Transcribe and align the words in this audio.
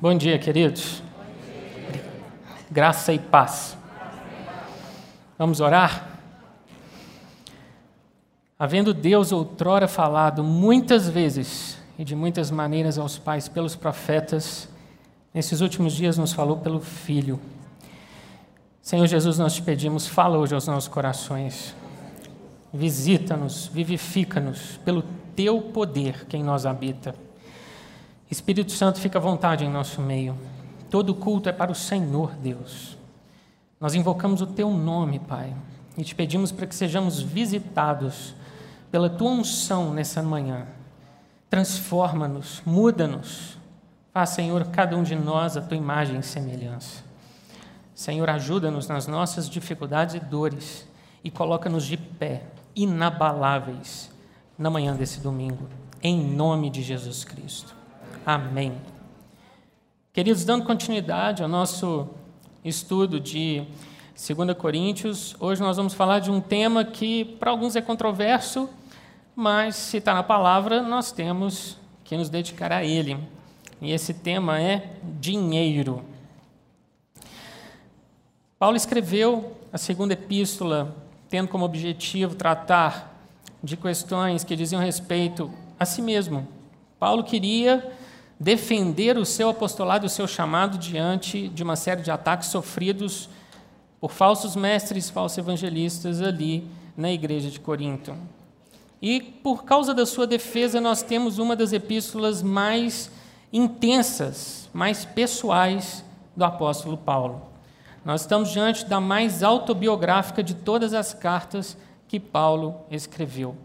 Bom 0.00 0.16
dia, 0.16 0.38
queridos. 0.38 1.02
Graça 2.70 3.12
e 3.12 3.18
paz. 3.18 3.76
Vamos 5.36 5.58
orar? 5.58 6.20
Havendo 8.56 8.94
Deus 8.94 9.32
outrora 9.32 9.88
falado 9.88 10.44
muitas 10.44 11.08
vezes 11.08 11.78
e 11.98 12.04
de 12.04 12.14
muitas 12.14 12.48
maneiras 12.48 12.96
aos 12.96 13.18
pais 13.18 13.48
pelos 13.48 13.74
profetas, 13.74 14.68
nesses 15.34 15.60
últimos 15.60 15.94
dias 15.94 16.16
nos 16.16 16.32
falou 16.32 16.58
pelo 16.58 16.78
Filho. 16.78 17.40
Senhor 18.80 19.08
Jesus, 19.08 19.36
nós 19.36 19.54
te 19.54 19.62
pedimos, 19.62 20.06
fala 20.06 20.38
hoje 20.38 20.54
aos 20.54 20.68
nossos 20.68 20.88
corações. 20.88 21.74
Visita-nos, 22.72 23.66
vivifica-nos 23.66 24.76
pelo 24.84 25.02
teu 25.34 25.60
poder 25.60 26.24
que 26.26 26.36
em 26.36 26.44
nós 26.44 26.66
habita. 26.66 27.16
Espírito 28.30 28.72
Santo, 28.72 29.00
fica 29.00 29.18
à 29.18 29.22
vontade 29.22 29.64
em 29.64 29.70
nosso 29.70 30.02
meio. 30.02 30.36
Todo 30.90 31.14
culto 31.14 31.48
é 31.48 31.52
para 31.52 31.72
o 31.72 31.74
Senhor 31.74 32.34
Deus. 32.34 32.96
Nós 33.80 33.94
invocamos 33.94 34.42
o 34.42 34.46
Teu 34.46 34.70
nome, 34.70 35.18
Pai, 35.18 35.54
e 35.96 36.04
te 36.04 36.14
pedimos 36.14 36.52
para 36.52 36.66
que 36.66 36.74
sejamos 36.74 37.20
visitados 37.20 38.34
pela 38.90 39.08
Tua 39.08 39.30
unção 39.30 39.94
nessa 39.94 40.22
manhã. 40.22 40.66
Transforma-nos, 41.48 42.60
muda-nos. 42.66 43.56
Faz, 44.12 44.30
Senhor, 44.30 44.64
cada 44.66 44.96
um 44.96 45.02
de 45.02 45.14
nós 45.14 45.56
a 45.56 45.62
Tua 45.62 45.76
imagem 45.76 46.18
e 46.18 46.22
semelhança. 46.22 47.02
Senhor, 47.94 48.28
ajuda-nos 48.28 48.88
nas 48.88 49.06
nossas 49.06 49.48
dificuldades 49.48 50.14
e 50.14 50.20
dores 50.20 50.86
e 51.24 51.30
coloca-nos 51.30 51.84
de 51.84 51.96
pé, 51.96 52.42
inabaláveis, 52.76 54.10
na 54.56 54.68
manhã 54.68 54.94
desse 54.94 55.20
domingo, 55.20 55.68
em 56.02 56.22
nome 56.22 56.68
de 56.68 56.82
Jesus 56.82 57.24
Cristo. 57.24 57.77
Amém. 58.30 58.74
Queridos, 60.12 60.44
dando 60.44 60.62
continuidade 60.62 61.42
ao 61.42 61.48
nosso 61.48 62.06
estudo 62.62 63.18
de 63.18 63.64
2 64.14 64.54
Coríntios, 64.54 65.34
hoje 65.40 65.62
nós 65.62 65.78
vamos 65.78 65.94
falar 65.94 66.18
de 66.18 66.30
um 66.30 66.38
tema 66.38 66.84
que 66.84 67.24
para 67.24 67.50
alguns 67.50 67.74
é 67.74 67.80
controverso, 67.80 68.68
mas 69.34 69.76
se 69.76 69.96
está 69.96 70.12
na 70.12 70.22
palavra, 70.22 70.82
nós 70.82 71.10
temos 71.10 71.78
que 72.04 72.18
nos 72.18 72.28
dedicar 72.28 72.70
a 72.70 72.84
ele. 72.84 73.16
E 73.80 73.92
esse 73.92 74.12
tema 74.12 74.60
é 74.60 74.92
dinheiro. 75.18 76.04
Paulo 78.58 78.76
escreveu 78.76 79.56
a 79.72 79.78
segunda 79.78 80.12
epístola 80.12 80.94
tendo 81.30 81.48
como 81.48 81.64
objetivo 81.64 82.34
tratar 82.34 83.10
de 83.64 83.74
questões 83.74 84.44
que 84.44 84.54
diziam 84.54 84.82
respeito 84.82 85.50
a 85.80 85.86
si 85.86 86.02
mesmo. 86.02 86.46
Paulo 86.98 87.24
queria 87.24 87.96
defender 88.38 89.16
o 89.18 89.24
seu 89.24 89.48
apostolado, 89.48 90.06
o 90.06 90.10
seu 90.10 90.26
chamado 90.26 90.78
diante 90.78 91.48
de 91.48 91.62
uma 91.62 91.76
série 91.76 92.02
de 92.02 92.10
ataques 92.10 92.48
sofridos 92.48 93.28
por 94.00 94.12
falsos 94.12 94.54
mestres, 94.54 95.10
falsos 95.10 95.38
evangelistas 95.38 96.22
ali 96.22 96.64
na 96.96 97.10
igreja 97.10 97.50
de 97.50 97.58
Corinto. 97.58 98.14
E 99.02 99.20
por 99.20 99.64
causa 99.64 99.94
da 99.94 100.06
sua 100.06 100.26
defesa, 100.26 100.80
nós 100.80 101.02
temos 101.02 101.38
uma 101.38 101.54
das 101.54 101.72
epístolas 101.72 102.42
mais 102.42 103.10
intensas, 103.52 104.68
mais 104.72 105.04
pessoais 105.04 106.04
do 106.36 106.44
apóstolo 106.44 106.96
Paulo. 106.96 107.42
Nós 108.04 108.22
estamos 108.22 108.50
diante 108.50 108.84
da 108.84 109.00
mais 109.00 109.42
autobiográfica 109.42 110.42
de 110.42 110.54
todas 110.54 110.94
as 110.94 111.12
cartas 111.12 111.76
que 112.06 112.18
Paulo 112.18 112.76
escreveu. 112.90 113.56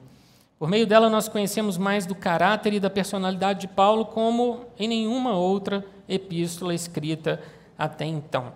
Por 0.64 0.70
meio 0.70 0.88
dela, 0.88 1.10
nós 1.10 1.28
conhecemos 1.28 1.78
mais 1.78 2.06
do 2.06 2.16
caráter 2.16 2.72
e 2.72 2.80
da 2.80 2.90
personalidade 2.90 3.60
de 3.60 3.68
Paulo 3.68 4.06
como 4.06 4.62
em 4.80 4.88
nenhuma 4.88 5.34
outra 5.34 5.86
epístola 6.08 6.74
escrita 6.74 7.42
até 7.78 8.06
então. 8.06 8.54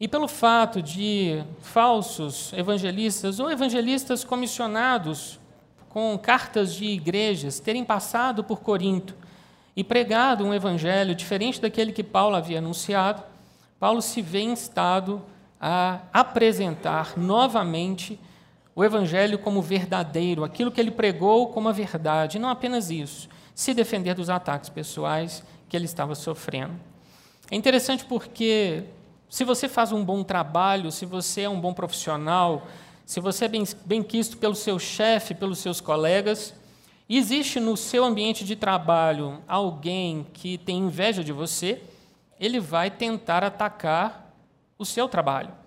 E 0.00 0.08
pelo 0.08 0.26
fato 0.26 0.82
de 0.82 1.44
falsos 1.60 2.52
evangelistas 2.54 3.38
ou 3.38 3.48
evangelistas 3.48 4.24
comissionados 4.24 5.38
com 5.88 6.18
cartas 6.18 6.74
de 6.74 6.86
igrejas 6.86 7.60
terem 7.60 7.84
passado 7.84 8.42
por 8.42 8.58
Corinto 8.58 9.14
e 9.76 9.84
pregado 9.84 10.44
um 10.44 10.52
evangelho 10.52 11.14
diferente 11.14 11.60
daquele 11.60 11.92
que 11.92 12.02
Paulo 12.02 12.34
havia 12.34 12.58
anunciado, 12.58 13.22
Paulo 13.78 14.02
se 14.02 14.20
vê 14.20 14.40
instado 14.40 15.22
a 15.60 16.00
apresentar 16.12 17.16
novamente 17.16 18.18
o 18.76 18.84
Evangelho 18.84 19.38
como 19.38 19.62
verdadeiro, 19.62 20.44
aquilo 20.44 20.70
que 20.70 20.78
ele 20.78 20.90
pregou 20.90 21.48
como 21.48 21.66
a 21.66 21.72
verdade, 21.72 22.38
não 22.38 22.50
apenas 22.50 22.90
isso, 22.90 23.26
se 23.54 23.72
defender 23.72 24.14
dos 24.14 24.28
ataques 24.28 24.68
pessoais 24.68 25.42
que 25.66 25.74
ele 25.74 25.86
estava 25.86 26.14
sofrendo. 26.14 26.74
É 27.50 27.56
interessante 27.56 28.04
porque, 28.04 28.84
se 29.30 29.44
você 29.44 29.66
faz 29.66 29.92
um 29.92 30.04
bom 30.04 30.22
trabalho, 30.22 30.92
se 30.92 31.06
você 31.06 31.42
é 31.42 31.48
um 31.48 31.58
bom 31.58 31.72
profissional, 31.72 32.66
se 33.06 33.18
você 33.18 33.46
é 33.46 33.48
bem, 33.48 33.64
bem 33.86 34.02
quisto 34.02 34.36
pelo 34.36 34.54
seu 34.54 34.78
chefe, 34.78 35.34
pelos 35.34 35.58
seus 35.58 35.80
colegas, 35.80 36.54
existe 37.08 37.58
no 37.58 37.78
seu 37.78 38.04
ambiente 38.04 38.44
de 38.44 38.56
trabalho 38.56 39.38
alguém 39.48 40.26
que 40.34 40.58
tem 40.58 40.80
inveja 40.80 41.24
de 41.24 41.32
você, 41.32 41.82
ele 42.38 42.60
vai 42.60 42.90
tentar 42.90 43.42
atacar 43.42 44.34
o 44.78 44.84
seu 44.84 45.08
trabalho. 45.08 45.65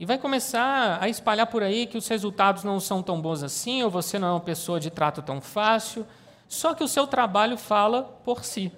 E 0.00 0.06
vai 0.06 0.16
começar 0.16 0.96
a 0.98 1.10
espalhar 1.10 1.46
por 1.48 1.62
aí 1.62 1.86
que 1.86 1.98
os 1.98 2.08
resultados 2.08 2.64
não 2.64 2.80
são 2.80 3.02
tão 3.02 3.20
bons 3.20 3.42
assim, 3.42 3.82
ou 3.82 3.90
você 3.90 4.18
não 4.18 4.28
é 4.28 4.32
uma 4.32 4.40
pessoa 4.40 4.80
de 4.80 4.88
trato 4.88 5.20
tão 5.20 5.42
fácil, 5.42 6.06
só 6.48 6.72
que 6.72 6.82
o 6.82 6.88
seu 6.88 7.06
trabalho 7.06 7.58
fala 7.58 8.04
por 8.24 8.42
si. 8.42 8.72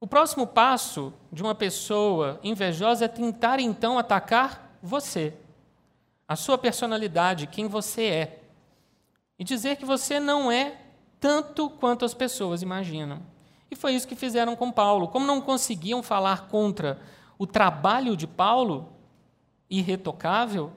O 0.00 0.06
próximo 0.06 0.46
passo 0.46 1.12
de 1.32 1.42
uma 1.42 1.56
pessoa 1.56 2.38
invejosa 2.44 3.06
é 3.06 3.08
tentar 3.08 3.58
então 3.58 3.98
atacar 3.98 4.78
você, 4.80 5.34
a 6.28 6.36
sua 6.36 6.56
personalidade, 6.56 7.48
quem 7.48 7.66
você 7.66 8.04
é, 8.04 8.42
e 9.36 9.42
dizer 9.42 9.74
que 9.74 9.84
você 9.84 10.20
não 10.20 10.52
é 10.52 10.76
tanto 11.18 11.68
quanto 11.68 12.04
as 12.04 12.14
pessoas 12.14 12.62
imaginam. 12.62 13.20
E 13.68 13.74
foi 13.74 13.94
isso 13.94 14.06
que 14.06 14.14
fizeram 14.14 14.54
com 14.54 14.70
Paulo. 14.70 15.08
Como 15.08 15.26
não 15.26 15.40
conseguiam 15.40 16.00
falar 16.00 16.46
contra 16.46 17.00
o 17.36 17.44
trabalho 17.44 18.16
de 18.16 18.28
Paulo, 18.28 18.93
irretocável, 19.68 20.72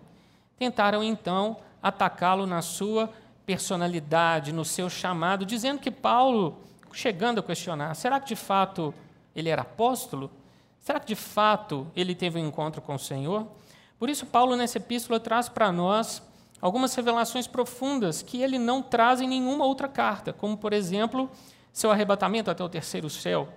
tentaram 0.57 1.03
então 1.03 1.57
atacá-lo 1.81 2.45
na 2.45 2.61
sua 2.61 3.09
personalidade, 3.45 4.51
no 4.51 4.65
seu 4.65 4.89
chamado, 4.89 5.45
dizendo 5.45 5.79
que 5.79 5.91
Paulo, 5.91 6.57
chegando 6.91 7.39
a 7.39 7.43
questionar, 7.43 7.93
será 7.95 8.19
que 8.19 8.27
de 8.27 8.35
fato 8.35 8.93
ele 9.35 9.49
era 9.49 9.61
apóstolo? 9.61 10.29
Será 10.79 10.99
que 10.99 11.07
de 11.07 11.15
fato 11.15 11.87
ele 11.95 12.15
teve 12.15 12.39
um 12.39 12.47
encontro 12.47 12.81
com 12.81 12.95
o 12.95 12.99
Senhor? 12.99 13.47
Por 13.99 14.09
isso, 14.09 14.25
Paulo, 14.25 14.55
nessa 14.55 14.77
epístola, 14.77 15.19
traz 15.19 15.49
para 15.49 15.71
nós 15.71 16.21
algumas 16.61 16.93
revelações 16.95 17.47
profundas 17.47 18.21
que 18.21 18.41
ele 18.41 18.57
não 18.57 18.81
traz 18.81 19.21
em 19.21 19.27
nenhuma 19.27 19.65
outra 19.65 19.87
carta, 19.87 20.33
como, 20.33 20.57
por 20.57 20.73
exemplo, 20.73 21.29
seu 21.71 21.91
arrebatamento 21.91 22.49
até 22.49 22.63
o 22.63 22.69
terceiro 22.69 23.09
céu, 23.09 23.49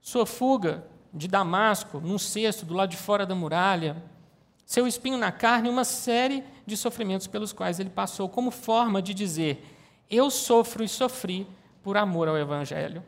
sua 0.00 0.24
fuga 0.24 0.84
de 1.12 1.26
Damasco, 1.26 2.00
num 2.00 2.18
cesto 2.18 2.64
do 2.64 2.74
lado 2.74 2.90
de 2.90 2.96
fora 2.96 3.26
da 3.26 3.34
muralha, 3.34 3.96
seu 4.70 4.86
espinho 4.86 5.18
na 5.18 5.32
carne, 5.32 5.68
uma 5.68 5.82
série 5.82 6.44
de 6.64 6.76
sofrimentos 6.76 7.26
pelos 7.26 7.52
quais 7.52 7.80
ele 7.80 7.90
passou, 7.90 8.28
como 8.28 8.52
forma 8.52 9.02
de 9.02 9.12
dizer: 9.12 9.66
Eu 10.08 10.30
sofro 10.30 10.84
e 10.84 10.88
sofri 10.88 11.44
por 11.82 11.96
amor 11.96 12.28
ao 12.28 12.38
Evangelho. 12.38 13.02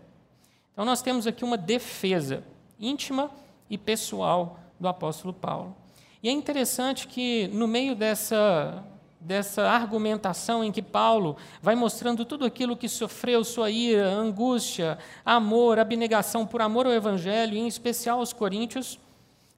Então, 0.73 0.85
nós 0.85 1.03
temos 1.03 1.25
aqui 1.25 1.45
uma 1.45 1.57
defesa 1.57 2.43
íntima 2.81 3.31
e 3.71 3.79
pessoal 3.79 4.59
do 4.81 4.89
apóstolo 4.89 5.33
Paulo. 5.33 5.77
E 6.21 6.29
é 6.29 6.33
interessante 6.33 7.07
que, 7.07 7.47
no 7.53 7.69
meio 7.69 7.95
dessa, 7.95 8.83
dessa 9.21 9.63
argumentação 9.63 10.65
em 10.65 10.73
que 10.73 10.83
Paulo 10.83 11.37
vai 11.63 11.77
mostrando 11.77 12.25
tudo 12.25 12.45
aquilo 12.45 12.77
que 12.77 12.89
sofreu, 12.89 13.45
sua 13.45 13.71
ira, 13.71 14.09
angústia, 14.09 14.99
amor, 15.25 15.79
abnegação 15.79 16.45
por 16.45 16.61
amor 16.61 16.87
ao 16.87 16.93
Evangelho, 16.93 17.57
em 17.57 17.69
especial 17.69 18.19
aos 18.19 18.33
Coríntios, 18.33 18.99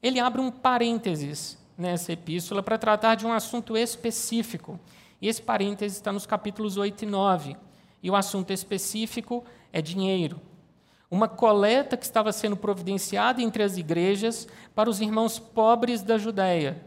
ele 0.03 0.21
abre 0.21 0.43
um 0.43 0.51
parênteses 0.51 1.64
nessa 1.77 2.13
epístola 2.13 2.63
para 2.63 2.79
tratar 2.79 3.15
de 3.15 3.27
um 3.27 3.33
assunto 3.33 3.77
específico. 3.77 4.79
E 5.21 5.29
esse 5.29 5.43
parêntese 5.43 5.97
está 5.97 6.13
nos 6.13 6.27
capítulos 6.27 6.77
8 6.77 7.03
e 7.03 7.07
9. 7.07 7.57
E 8.03 8.11
o 8.11 8.17
assunto 8.17 8.53
específico 8.53 9.45
é 9.73 9.81
dinheiro. 9.81 10.41
Uma 11.11 11.29
coleta 11.29 11.97
que 11.97 12.05
estava 12.05 12.33
sendo 12.33 12.57
providenciada 12.57 13.41
entre 13.41 13.63
as 13.63 13.77
igrejas 13.77 14.49
para 14.75 14.91
os 14.91 15.01
irmãos 15.01 15.39
pobres 15.39 16.03
da 16.03 16.19
Judéia. 16.19 16.83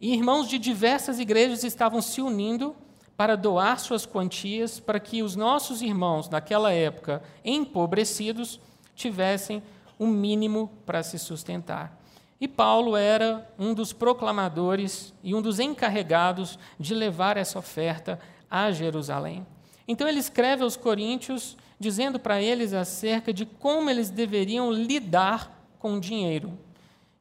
E 0.00 0.12
irmãos 0.12 0.48
de 0.48 0.58
diversas 0.58 1.18
igrejas 1.18 1.64
estavam 1.64 2.02
se 2.02 2.20
unindo 2.20 2.74
para 3.16 3.36
doar 3.36 3.78
suas 3.80 4.04
quantias 4.04 4.78
para 4.78 5.00
que 5.00 5.22
os 5.22 5.34
nossos 5.34 5.80
irmãos 5.80 6.28
daquela 6.28 6.72
época, 6.72 7.22
empobrecidos, 7.44 8.60
tivessem 8.94 9.62
um 9.98 10.06
mínimo 10.06 10.70
para 10.84 11.02
se 11.02 11.18
sustentar. 11.18 11.98
E 12.40 12.46
Paulo 12.46 12.96
era 12.96 13.48
um 13.58 13.72
dos 13.72 13.92
proclamadores 13.92 15.14
e 15.22 15.34
um 15.34 15.40
dos 15.40 15.58
encarregados 15.58 16.58
de 16.78 16.94
levar 16.94 17.36
essa 17.36 17.58
oferta 17.58 18.20
a 18.50 18.70
Jerusalém. 18.70 19.46
Então 19.88 20.06
ele 20.06 20.18
escreve 20.18 20.62
aos 20.62 20.76
Coríntios 20.76 21.56
dizendo 21.78 22.18
para 22.18 22.40
eles 22.40 22.72
acerca 22.72 23.32
de 23.32 23.46
como 23.46 23.88
eles 23.88 24.10
deveriam 24.10 24.70
lidar 24.70 25.50
com 25.78 25.94
o 25.94 26.00
dinheiro. 26.00 26.58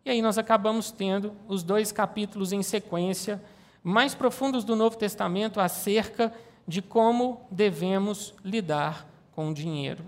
E 0.03 0.09
aí 0.09 0.21
nós 0.21 0.37
acabamos 0.37 0.91
tendo 0.91 1.33
os 1.47 1.63
dois 1.63 1.91
capítulos 1.91 2.51
em 2.51 2.61
sequência 2.61 3.41
mais 3.83 4.15
profundos 4.15 4.63
do 4.63 4.75
Novo 4.75 4.97
Testamento 4.97 5.59
acerca 5.59 6.33
de 6.67 6.81
como 6.81 7.45
devemos 7.51 8.33
lidar 8.43 9.07
com 9.31 9.49
o 9.49 9.53
dinheiro. 9.53 10.03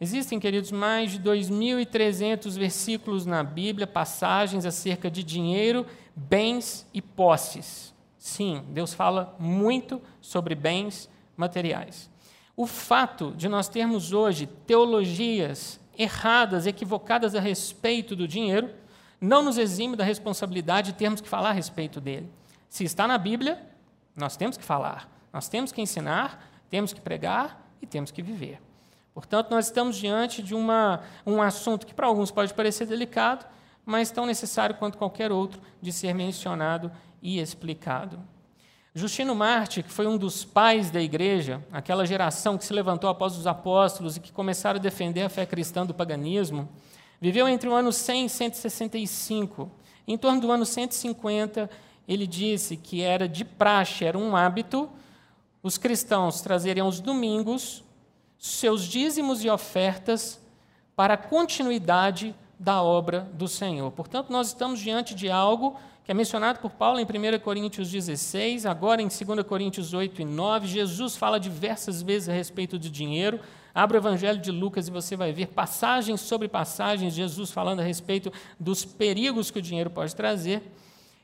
Existem, 0.00 0.40
queridos, 0.40 0.72
mais 0.72 1.12
de 1.12 1.20
2.300 1.20 2.58
versículos 2.58 3.24
na 3.24 3.44
Bíblia, 3.44 3.86
passagens 3.86 4.66
acerca 4.66 5.10
de 5.10 5.22
dinheiro, 5.22 5.86
bens 6.16 6.86
e 6.92 7.00
posses. 7.00 7.94
Sim, 8.18 8.64
Deus 8.70 8.92
fala 8.92 9.36
muito 9.38 10.02
sobre 10.20 10.54
bens 10.54 11.08
materiais. 11.36 12.10
O 12.56 12.66
fato 12.66 13.32
de 13.36 13.48
nós 13.48 13.68
termos 13.68 14.12
hoje 14.12 14.46
teologias 14.66 15.80
erradas, 15.96 16.66
equivocadas 16.66 17.34
a 17.34 17.40
respeito 17.40 18.16
do 18.16 18.26
dinheiro, 18.26 18.70
não 19.20 19.42
nos 19.42 19.58
exime 19.58 19.96
da 19.96 20.04
responsabilidade 20.04 20.92
de 20.92 20.98
termos 20.98 21.20
que 21.20 21.28
falar 21.28 21.50
a 21.50 21.52
respeito 21.52 22.00
dele. 22.00 22.28
Se 22.68 22.84
está 22.84 23.06
na 23.06 23.16
Bíblia, 23.16 23.64
nós 24.16 24.36
temos 24.36 24.56
que 24.56 24.64
falar, 24.64 25.08
nós 25.32 25.48
temos 25.48 25.70
que 25.70 25.80
ensinar, 25.80 26.50
temos 26.68 26.92
que 26.92 27.00
pregar 27.00 27.70
e 27.80 27.86
temos 27.86 28.10
que 28.10 28.22
viver. 28.22 28.60
Portanto, 29.14 29.50
nós 29.50 29.66
estamos 29.66 29.96
diante 29.96 30.42
de 30.42 30.54
uma, 30.54 31.02
um 31.24 31.40
assunto 31.40 31.86
que 31.86 31.94
para 31.94 32.08
alguns 32.08 32.32
pode 32.32 32.52
parecer 32.52 32.84
delicado, 32.84 33.46
mas 33.86 34.10
tão 34.10 34.26
necessário 34.26 34.74
quanto 34.74 34.98
qualquer 34.98 35.30
outro 35.30 35.60
de 35.80 35.92
ser 35.92 36.12
mencionado 36.12 36.90
e 37.22 37.38
explicado. 37.38 38.18
Justino 38.92 39.34
Marte, 39.34 39.82
que 39.82 39.90
foi 39.90 40.06
um 40.06 40.16
dos 40.16 40.44
pais 40.44 40.90
da 40.90 41.00
igreja, 41.00 41.62
aquela 41.72 42.06
geração 42.06 42.58
que 42.58 42.64
se 42.64 42.72
levantou 42.72 43.08
após 43.08 43.36
os 43.36 43.46
apóstolos 43.46 44.16
e 44.16 44.20
que 44.20 44.32
começaram 44.32 44.78
a 44.78 44.82
defender 44.82 45.22
a 45.22 45.28
fé 45.28 45.46
cristã 45.46 45.86
do 45.86 45.94
paganismo, 45.94 46.68
viveu 47.20 47.48
entre 47.48 47.68
o 47.68 47.72
ano 47.72 47.92
100 47.92 48.26
e 48.26 48.28
165. 48.28 49.70
Em 50.06 50.18
torno 50.18 50.40
do 50.40 50.50
ano 50.50 50.66
150, 50.66 51.70
ele 52.06 52.26
disse 52.26 52.76
que 52.76 53.02
era 53.02 53.28
de 53.28 53.44
praxe, 53.44 54.04
era 54.04 54.18
um 54.18 54.36
hábito, 54.36 54.88
os 55.62 55.78
cristãos 55.78 56.40
trazerem 56.40 56.82
aos 56.82 57.00
domingos 57.00 57.82
seus 58.44 58.82
dízimos 58.82 59.42
e 59.42 59.48
ofertas 59.48 60.38
para 60.94 61.14
a 61.14 61.16
continuidade 61.16 62.34
da 62.58 62.82
obra 62.82 63.26
do 63.32 63.48
Senhor. 63.48 63.90
Portanto, 63.92 64.30
nós 64.30 64.48
estamos 64.48 64.80
diante 64.80 65.14
de 65.14 65.30
algo 65.30 65.78
que 66.04 66.10
é 66.10 66.14
mencionado 66.14 66.58
por 66.58 66.72
Paulo 66.72 67.00
em 67.00 67.04
1 67.04 67.38
Coríntios 67.40 67.90
16, 67.90 68.66
agora 68.66 69.00
em 69.00 69.08
2 69.08 69.46
Coríntios 69.46 69.94
8 69.94 70.20
e 70.20 70.24
9. 70.26 70.66
Jesus 70.66 71.16
fala 71.16 71.40
diversas 71.40 72.02
vezes 72.02 72.28
a 72.28 72.34
respeito 72.34 72.78
de 72.78 72.90
dinheiro. 72.90 73.40
Abra 73.74 73.96
o 73.96 74.00
Evangelho 74.00 74.38
de 74.38 74.50
Lucas 74.50 74.88
e 74.88 74.90
você 74.90 75.16
vai 75.16 75.32
ver 75.32 75.46
passagens 75.46 76.20
sobre 76.20 76.46
passagens, 76.46 77.14
Jesus 77.14 77.50
falando 77.50 77.80
a 77.80 77.82
respeito 77.82 78.30
dos 78.60 78.84
perigos 78.84 79.50
que 79.50 79.58
o 79.58 79.62
dinheiro 79.62 79.88
pode 79.88 80.14
trazer. 80.14 80.62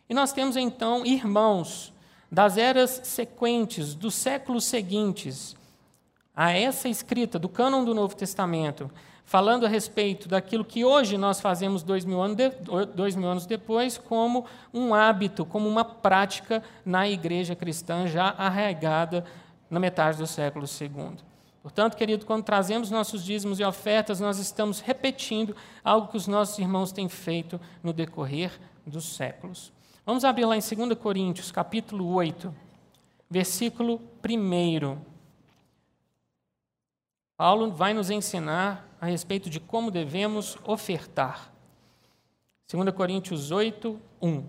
E 0.08 0.14
nós 0.14 0.32
temos 0.32 0.56
então 0.56 1.04
irmãos 1.04 1.92
das 2.32 2.56
eras 2.56 3.02
sequentes, 3.04 3.94
dos 3.94 4.14
séculos 4.14 4.64
seguintes, 4.64 5.54
a 6.34 6.52
essa 6.52 6.88
escrita 6.88 7.38
do 7.38 7.48
cânon 7.48 7.84
do 7.84 7.94
Novo 7.94 8.14
Testamento, 8.14 8.90
falando 9.24 9.64
a 9.64 9.68
respeito 9.68 10.28
daquilo 10.28 10.64
que 10.64 10.84
hoje 10.84 11.16
nós 11.16 11.40
fazemos 11.40 11.82
dois 11.82 12.04
mil, 12.04 12.20
anos 12.20 12.36
de, 12.36 12.50
dois 12.94 13.14
mil 13.14 13.28
anos 13.28 13.46
depois, 13.46 13.98
como 13.98 14.44
um 14.72 14.94
hábito, 14.94 15.44
como 15.44 15.68
uma 15.68 15.84
prática 15.84 16.62
na 16.84 17.08
igreja 17.08 17.54
cristã 17.54 18.06
já 18.06 18.34
arraigada 18.36 19.24
na 19.70 19.78
metade 19.78 20.18
do 20.18 20.26
século 20.26 20.66
II. 20.66 21.16
Portanto, 21.62 21.96
querido, 21.96 22.24
quando 22.24 22.42
trazemos 22.42 22.90
nossos 22.90 23.22
dízimos 23.22 23.60
e 23.60 23.64
ofertas, 23.64 24.18
nós 24.18 24.38
estamos 24.38 24.80
repetindo 24.80 25.54
algo 25.84 26.08
que 26.08 26.16
os 26.16 26.26
nossos 26.26 26.58
irmãos 26.58 26.90
têm 26.90 27.08
feito 27.08 27.60
no 27.82 27.92
decorrer 27.92 28.50
dos 28.86 29.14
séculos. 29.14 29.70
Vamos 30.06 30.24
abrir 30.24 30.46
lá 30.46 30.56
em 30.56 30.60
2 30.60 30.98
Coríntios, 30.98 31.52
capítulo 31.52 32.08
8, 32.14 32.52
versículo 33.30 34.00
1. 34.26 35.09
Paulo 37.40 37.70
vai 37.72 37.94
nos 37.94 38.10
ensinar 38.10 38.86
a 39.00 39.06
respeito 39.06 39.48
de 39.48 39.58
como 39.58 39.90
devemos 39.90 40.58
ofertar. 40.62 41.50
2 42.70 42.94
Coríntios 42.94 43.50
8, 43.50 43.98
1. 44.20 44.44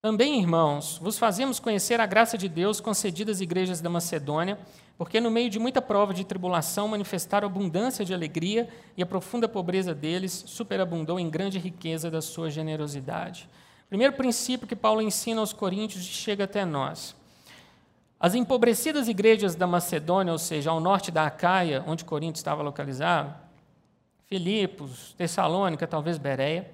Também, 0.00 0.40
irmãos, 0.40 0.96
vos 0.96 1.18
fazemos 1.18 1.60
conhecer 1.60 2.00
a 2.00 2.06
graça 2.06 2.38
de 2.38 2.48
Deus 2.48 2.80
concedida 2.80 3.30
às 3.30 3.42
igrejas 3.42 3.82
da 3.82 3.90
Macedônia, 3.90 4.58
porque 4.96 5.20
no 5.20 5.30
meio 5.30 5.50
de 5.50 5.58
muita 5.58 5.82
prova 5.82 6.14
de 6.14 6.24
tribulação 6.24 6.88
manifestaram 6.88 7.46
abundância 7.46 8.02
de 8.02 8.14
alegria 8.14 8.66
e 8.96 9.02
a 9.02 9.06
profunda 9.06 9.46
pobreza 9.46 9.94
deles 9.94 10.44
superabundou 10.46 11.20
em 11.20 11.28
grande 11.28 11.58
riqueza 11.58 12.10
da 12.10 12.22
sua 12.22 12.48
generosidade. 12.48 13.46
Primeiro 13.90 14.14
princípio 14.14 14.66
que 14.66 14.74
Paulo 14.74 15.02
ensina 15.02 15.42
aos 15.42 15.52
coríntios 15.52 16.02
chega 16.02 16.44
até 16.44 16.64
nós. 16.64 17.14
As 18.20 18.34
empobrecidas 18.34 19.08
igrejas 19.08 19.54
da 19.54 19.66
Macedônia, 19.66 20.30
ou 20.30 20.38
seja, 20.38 20.70
ao 20.70 20.78
norte 20.78 21.10
da 21.10 21.24
Acaia, 21.24 21.82
onde 21.86 22.04
Corinto 22.04 22.36
estava 22.36 22.62
localizado, 22.62 23.34
Filipos, 24.26 25.14
Tessalônica, 25.14 25.86
talvez 25.86 26.18
Bereia, 26.18 26.70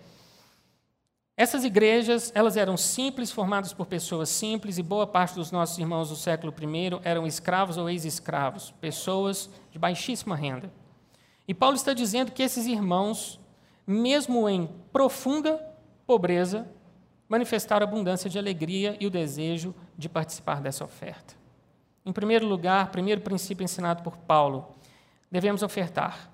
essas 1.36 1.64
igrejas, 1.64 2.32
elas 2.34 2.56
eram 2.56 2.76
simples, 2.76 3.30
formadas 3.30 3.72
por 3.72 3.86
pessoas 3.86 4.28
simples, 4.28 4.76
e 4.76 4.82
boa 4.82 5.06
parte 5.06 5.36
dos 5.36 5.52
nossos 5.52 5.78
irmãos 5.78 6.08
do 6.08 6.16
século 6.16 6.52
I 6.60 6.98
eram 7.04 7.26
escravos 7.26 7.76
ou 7.76 7.88
ex-escravos, 7.88 8.74
pessoas 8.80 9.48
de 9.70 9.78
baixíssima 9.78 10.34
renda. 10.34 10.72
E 11.46 11.54
Paulo 11.54 11.76
está 11.76 11.92
dizendo 11.92 12.32
que 12.32 12.42
esses 12.42 12.66
irmãos, 12.66 13.38
mesmo 13.86 14.48
em 14.48 14.66
profunda 14.90 15.62
pobreza, 16.06 16.66
manifestaram 17.28 17.86
abundância 17.86 18.28
de 18.30 18.38
alegria 18.38 18.96
e 18.98 19.06
o 19.06 19.10
desejo 19.10 19.74
de 19.96 20.08
participar 20.08 20.60
dessa 20.60 20.84
oferta. 20.84 21.35
Em 22.06 22.12
primeiro 22.12 22.46
lugar, 22.46 22.92
primeiro 22.92 23.20
princípio 23.20 23.64
ensinado 23.64 24.04
por 24.04 24.16
Paulo, 24.16 24.68
devemos 25.28 25.64
ofertar, 25.64 26.30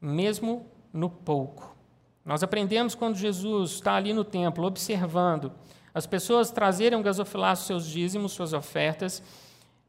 mesmo 0.00 0.66
no 0.92 1.08
pouco. 1.08 1.76
Nós 2.24 2.42
aprendemos 2.42 2.96
quando 2.96 3.14
Jesus 3.14 3.70
está 3.70 3.94
ali 3.94 4.12
no 4.12 4.24
templo, 4.24 4.66
observando 4.66 5.52
as 5.94 6.06
pessoas 6.06 6.50
trazerem 6.50 6.98
um 6.98 7.02
gasofilaço 7.02 7.66
seus 7.66 7.86
dízimos, 7.86 8.32
suas 8.32 8.52
ofertas, 8.52 9.22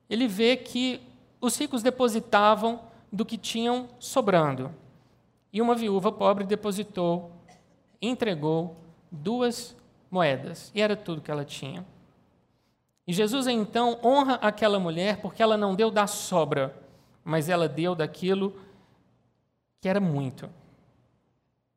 ele 0.08 0.28
vê 0.28 0.56
que 0.56 1.02
os 1.42 1.58
ricos 1.58 1.82
depositavam 1.82 2.82
do 3.12 3.26
que 3.26 3.38
tinham 3.38 3.90
sobrando. 3.98 4.70
E 5.52 5.64
uma 5.64 5.74
viúva 5.74 6.12
pobre 6.12 6.44
depositou, 6.46 7.32
entregou 8.00 8.78
duas 9.12 9.76
moedas, 10.12 10.72
e 10.76 10.82
era 10.82 10.96
tudo 10.96 11.22
que 11.22 11.32
ela 11.32 11.44
tinha. 11.44 11.84
E 13.06 13.14
Jesus 13.14 13.48
então 13.48 14.00
honra 14.04 14.36
aquela 14.36 14.80
mulher 14.80 15.18
porque 15.18 15.44
ela 15.44 15.58
não 15.58 15.76
deu 15.76 15.92
da 15.92 16.08
sobra, 16.08 16.74
mas 17.24 17.50
ela 17.50 17.68
deu 17.68 17.94
daquilo 17.94 18.56
que 19.82 19.90
era 19.90 20.00
muito. 20.00 20.50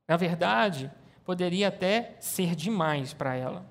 Na 0.07 0.17
verdade, 0.17 0.91
poderia 1.25 1.69
até 1.69 2.17
ser 2.21 2.55
demais 2.55 3.13
para 3.13 3.35
ela. 3.35 3.67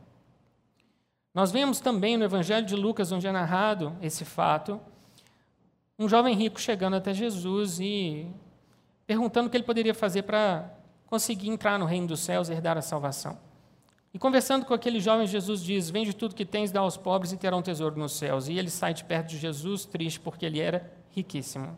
Nós 1.34 1.52
vemos 1.52 1.80
também 1.80 2.18
no 2.18 2.26
Evangelho 2.26 2.66
de 2.66 2.76
Lucas, 2.76 3.12
onde 3.12 3.28
é 3.28 3.32
narrado 3.32 3.96
esse 4.02 4.26
fato, 4.26 4.80
um 5.98 6.10
jovem 6.10 6.36
rico 6.36 6.60
chegando 6.60 6.98
até 6.98 7.14
Jesus 7.14 7.80
e 7.80 8.30
perguntando 9.08 9.48
o 9.48 9.50
que 9.50 9.56
ele 9.56 9.64
poderia 9.64 9.94
fazer 9.94 10.24
para 10.24 10.70
conseguir 11.06 11.50
entrar 11.50 11.80
no 11.80 11.86
reino 11.86 12.08
dos 12.08 12.20
céus 12.20 12.50
e 12.50 12.54
herdar 12.54 12.78
a 12.78 12.82
salvação. 12.82 13.38
E 14.16 14.18
conversando 14.18 14.66
com 14.66 14.74
aquele 14.74 15.02
jovem, 15.02 15.28
Jesus 15.28 15.62
diz: 15.62 15.90
Vende 15.90 16.16
tudo 16.16 16.34
que 16.34 16.46
tens, 16.46 16.72
dá 16.72 16.80
aos 16.80 16.96
pobres 16.96 17.34
e 17.34 17.38
terão 17.38 17.58
um 17.58 17.62
tesouro 17.62 18.00
nos 18.00 18.14
céus. 18.14 18.48
E 18.48 18.58
ele 18.58 18.70
sai 18.70 18.94
de 18.94 19.04
perto 19.04 19.28
de 19.28 19.38
Jesus, 19.38 19.84
triste, 19.84 20.22
porque 20.22 20.46
ele 20.46 20.62
era 20.62 20.90
riquíssimo. 21.12 21.78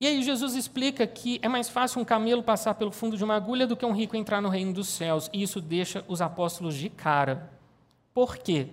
E 0.00 0.08
aí 0.08 0.20
Jesus 0.24 0.56
explica 0.56 1.06
que 1.06 1.38
é 1.40 1.46
mais 1.48 1.68
fácil 1.68 2.00
um 2.00 2.04
camelo 2.04 2.42
passar 2.42 2.74
pelo 2.74 2.90
fundo 2.90 3.16
de 3.16 3.22
uma 3.22 3.36
agulha 3.36 3.64
do 3.64 3.76
que 3.76 3.86
um 3.86 3.92
rico 3.92 4.16
entrar 4.16 4.40
no 4.40 4.48
reino 4.48 4.72
dos 4.72 4.88
céus. 4.88 5.30
E 5.32 5.40
isso 5.40 5.60
deixa 5.60 6.04
os 6.08 6.20
apóstolos 6.20 6.74
de 6.74 6.90
cara. 6.90 7.48
Por 8.12 8.36
quê? 8.36 8.70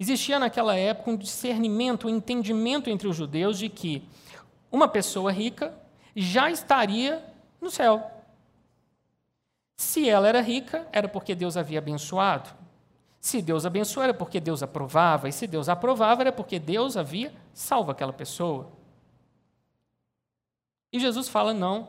Existia 0.00 0.40
naquela 0.40 0.74
época 0.74 1.12
um 1.12 1.16
discernimento, 1.16 2.08
um 2.08 2.10
entendimento 2.10 2.90
entre 2.90 3.06
os 3.06 3.14
judeus 3.14 3.56
de 3.56 3.68
que 3.68 4.02
uma 4.68 4.88
pessoa 4.88 5.30
rica 5.30 5.72
já 6.16 6.50
estaria 6.50 7.24
no 7.60 7.70
céu. 7.70 8.04
Se 9.82 10.08
ela 10.08 10.28
era 10.28 10.40
rica, 10.40 10.86
era 10.92 11.08
porque 11.08 11.34
Deus 11.34 11.56
havia 11.56 11.80
abençoado. 11.80 12.48
Se 13.20 13.42
Deus 13.42 13.66
abençoou, 13.66 14.04
era 14.04 14.14
porque 14.14 14.38
Deus 14.38 14.62
aprovava. 14.62 15.28
E 15.28 15.32
se 15.32 15.44
Deus 15.44 15.68
aprovava, 15.68 16.22
era 16.22 16.30
porque 16.30 16.60
Deus 16.60 16.96
havia 16.96 17.34
salvo 17.52 17.90
aquela 17.90 18.12
pessoa. 18.12 18.70
E 20.92 21.00
Jesus 21.00 21.28
fala: 21.28 21.52
não. 21.52 21.88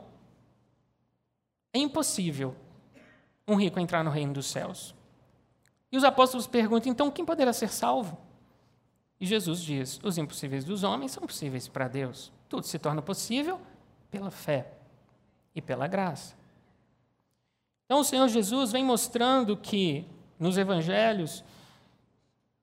É 1.72 1.78
impossível 1.78 2.56
um 3.46 3.54
rico 3.54 3.78
entrar 3.78 4.02
no 4.02 4.10
reino 4.10 4.32
dos 4.32 4.46
céus. 4.46 4.92
E 5.90 5.96
os 5.96 6.02
apóstolos 6.02 6.48
perguntam: 6.48 6.90
então 6.90 7.12
quem 7.12 7.24
poderá 7.24 7.52
ser 7.52 7.68
salvo? 7.68 8.18
E 9.20 9.24
Jesus 9.24 9.60
diz: 9.62 10.00
os 10.02 10.18
impossíveis 10.18 10.64
dos 10.64 10.82
homens 10.82 11.12
são 11.12 11.24
possíveis 11.24 11.68
para 11.68 11.86
Deus. 11.86 12.32
Tudo 12.48 12.66
se 12.66 12.78
torna 12.78 13.00
possível 13.00 13.60
pela 14.10 14.32
fé 14.32 14.72
e 15.54 15.62
pela 15.62 15.86
graça. 15.86 16.43
Então 17.84 18.00
o 18.00 18.04
Senhor 18.04 18.28
Jesus 18.28 18.72
vem 18.72 18.84
mostrando 18.84 19.56
que 19.56 20.06
nos 20.38 20.56
evangelhos 20.56 21.44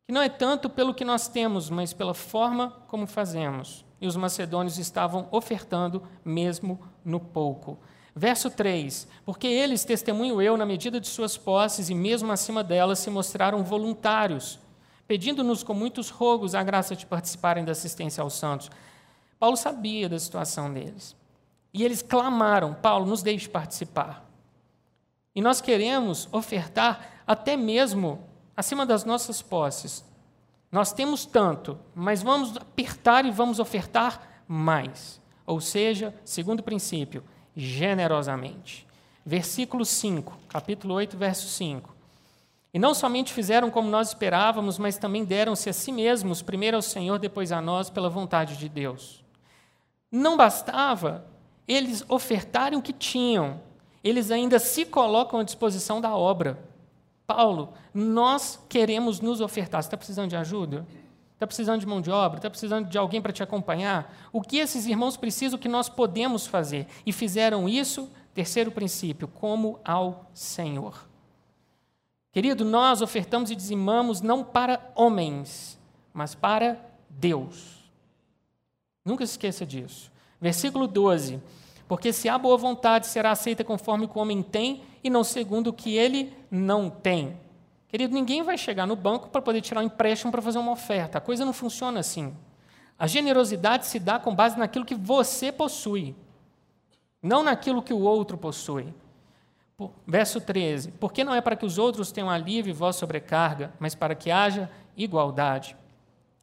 que 0.05 0.13
não 0.13 0.21
é 0.21 0.29
tanto 0.29 0.69
pelo 0.69 0.93
que 0.93 1.05
nós 1.05 1.27
temos, 1.27 1.69
mas 1.69 1.93
pela 1.93 2.13
forma 2.13 2.71
como 2.87 3.07
fazemos. 3.07 3.85
E 4.01 4.07
os 4.07 4.15
macedônios 4.15 4.77
estavam 4.77 5.27
ofertando 5.31 6.03
mesmo 6.25 6.81
no 7.05 7.19
pouco. 7.19 7.79
Verso 8.15 8.49
3: 8.49 9.07
Porque 9.23 9.47
eles, 9.47 9.85
testemunho 9.85 10.41
eu, 10.41 10.57
na 10.57 10.65
medida 10.65 10.99
de 10.99 11.07
suas 11.07 11.37
posses 11.37 11.89
e 11.89 11.95
mesmo 11.95 12.31
acima 12.31 12.63
delas, 12.63 12.99
se 12.99 13.09
mostraram 13.09 13.63
voluntários, 13.63 14.59
pedindo-nos 15.07 15.63
com 15.63 15.73
muitos 15.73 16.09
rogos 16.09 16.55
a 16.55 16.63
graça 16.63 16.95
de 16.95 17.05
participarem 17.05 17.63
da 17.63 17.71
assistência 17.71 18.21
aos 18.21 18.33
santos. 18.33 18.69
Paulo 19.39 19.55
sabia 19.55 20.09
da 20.09 20.19
situação 20.19 20.73
deles. 20.73 21.15
E 21.73 21.85
eles 21.85 22.01
clamaram: 22.01 22.73
Paulo, 22.73 23.05
nos 23.05 23.23
deixe 23.23 23.47
participar. 23.47 24.30
E 25.35 25.41
nós 25.41 25.61
queremos 25.61 26.27
ofertar 26.31 27.23
até 27.25 27.55
mesmo 27.55 28.27
acima 28.55 28.85
das 28.85 29.05
nossas 29.05 29.41
posses. 29.41 30.03
Nós 30.71 30.93
temos 30.93 31.25
tanto, 31.25 31.77
mas 31.93 32.21
vamos 32.21 32.55
apertar 32.57 33.25
e 33.25 33.31
vamos 33.31 33.59
ofertar 33.59 34.43
mais. 34.47 35.21
Ou 35.45 35.59
seja, 35.59 36.13
segundo 36.23 36.63
princípio, 36.63 37.23
generosamente. 37.55 38.87
Versículo 39.25 39.85
5, 39.85 40.37
capítulo 40.47 40.93
8, 40.95 41.17
verso 41.17 41.47
5. 41.47 41.93
E 42.73 42.79
não 42.79 42.93
somente 42.93 43.33
fizeram 43.33 43.69
como 43.69 43.89
nós 43.89 44.09
esperávamos, 44.09 44.77
mas 44.77 44.97
também 44.97 45.25
deram-se 45.25 45.69
a 45.69 45.73
si 45.73 45.91
mesmos, 45.91 46.41
primeiro 46.41 46.77
ao 46.77 46.81
Senhor, 46.81 47.19
depois 47.19 47.51
a 47.51 47.61
nós, 47.61 47.89
pela 47.89 48.09
vontade 48.09 48.55
de 48.55 48.69
Deus. 48.69 49.23
Não 50.09 50.37
bastava 50.37 51.25
eles 51.67 52.03
ofertarem 52.07 52.79
o 52.79 52.81
que 52.81 52.93
tinham, 52.93 53.61
eles 54.03 54.31
ainda 54.31 54.59
se 54.59 54.85
colocam 54.85 55.39
à 55.39 55.43
disposição 55.43 56.01
da 56.01 56.15
obra. 56.15 56.59
Paulo, 57.25 57.73
nós 57.93 58.59
queremos 58.67 59.19
nos 59.19 59.41
ofertar. 59.41 59.81
Você 59.81 59.87
está 59.87 59.97
precisando 59.97 60.29
de 60.29 60.35
ajuda? 60.35 60.85
Está 61.33 61.47
precisando 61.47 61.79
de 61.79 61.87
mão 61.87 62.01
de 62.01 62.11
obra? 62.11 62.37
Está 62.37 62.49
precisando 62.49 62.87
de 62.87 62.97
alguém 62.97 63.21
para 63.21 63.31
te 63.31 63.41
acompanhar? 63.41 64.13
O 64.31 64.41
que 64.41 64.57
esses 64.57 64.85
irmãos 64.85 65.17
precisam, 65.17 65.57
que 65.57 65.69
nós 65.69 65.89
podemos 65.89 66.45
fazer? 66.45 66.87
E 67.05 67.11
fizeram 67.11 67.67
isso, 67.67 68.09
terceiro 68.33 68.71
princípio, 68.71 69.27
como 69.27 69.79
ao 69.83 70.29
Senhor. 70.33 71.07
Querido, 72.31 72.63
nós 72.63 73.01
ofertamos 73.01 73.51
e 73.51 73.55
dizimamos 73.55 74.21
não 74.21 74.43
para 74.43 74.91
homens, 74.95 75.79
mas 76.13 76.33
para 76.35 76.79
Deus. 77.09 77.81
Nunca 79.03 79.25
se 79.25 79.33
esqueça 79.33 79.65
disso. 79.65 80.11
Versículo 80.39 80.87
12. 80.87 81.41
Porque 81.91 82.13
se 82.13 82.29
há 82.29 82.37
boa 82.37 82.55
vontade, 82.55 83.05
será 83.05 83.31
aceita 83.31 83.65
conforme 83.65 84.05
o 84.05 84.17
homem 84.17 84.41
tem 84.41 84.81
e 85.03 85.09
não 85.09 85.25
segundo 85.25 85.67
o 85.67 85.73
que 85.73 85.97
ele 85.97 86.31
não 86.49 86.89
tem. 86.89 87.37
Querido, 87.89 88.13
ninguém 88.13 88.43
vai 88.43 88.57
chegar 88.57 88.87
no 88.87 88.95
banco 88.95 89.27
para 89.27 89.41
poder 89.41 89.59
tirar 89.59 89.81
um 89.81 89.83
empréstimo 89.83 90.31
para 90.31 90.41
fazer 90.41 90.57
uma 90.57 90.71
oferta. 90.71 91.17
A 91.17 91.21
coisa 91.21 91.43
não 91.43 91.51
funciona 91.51 91.99
assim. 91.99 92.33
A 92.97 93.07
generosidade 93.07 93.87
se 93.87 93.99
dá 93.99 94.17
com 94.17 94.33
base 94.33 94.57
naquilo 94.57 94.85
que 94.85 94.95
você 94.95 95.51
possui, 95.51 96.15
não 97.21 97.43
naquilo 97.43 97.83
que 97.83 97.93
o 97.93 97.99
outro 97.99 98.37
possui. 98.37 98.87
Verso 100.07 100.39
13: 100.39 100.93
Porque 100.93 101.25
não 101.25 101.35
é 101.35 101.41
para 101.41 101.57
que 101.57 101.65
os 101.65 101.77
outros 101.77 102.09
tenham 102.09 102.29
alívio 102.29 102.69
e 102.69 102.73
vós 102.73 102.95
sobrecarga, 102.95 103.73
mas 103.81 103.95
para 103.95 104.15
que 104.15 104.31
haja 104.31 104.71
igualdade. 104.95 105.75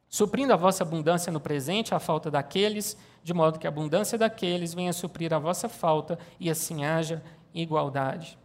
Suprindo 0.07 0.53
a 0.53 0.55
vossa 0.55 0.83
abundância 0.83 1.33
no 1.33 1.39
presente, 1.39 1.95
a 1.95 1.99
falta 1.99 2.29
daqueles 2.29 2.95
de 3.23 3.33
modo 3.33 3.59
que 3.59 3.67
a 3.67 3.69
abundância 3.69 4.17
daqueles 4.17 4.73
venha 4.73 4.93
suprir 4.93 5.33
a 5.33 5.39
vossa 5.39 5.67
falta 5.69 6.17
e 6.39 6.49
assim 6.49 6.85
haja 6.85 7.21
igualdade. 7.53 8.37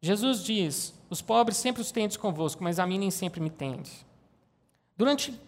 Jesus 0.00 0.42
diz: 0.42 0.94
Os 1.08 1.22
pobres 1.22 1.56
sempre 1.56 1.80
os 1.80 1.92
tendes 1.92 2.16
convosco, 2.16 2.62
mas 2.62 2.78
a 2.78 2.86
mim 2.86 2.98
nem 2.98 3.10
sempre 3.10 3.40
me 3.40 3.50
tendes. 3.50 4.04
Durante 4.96 5.38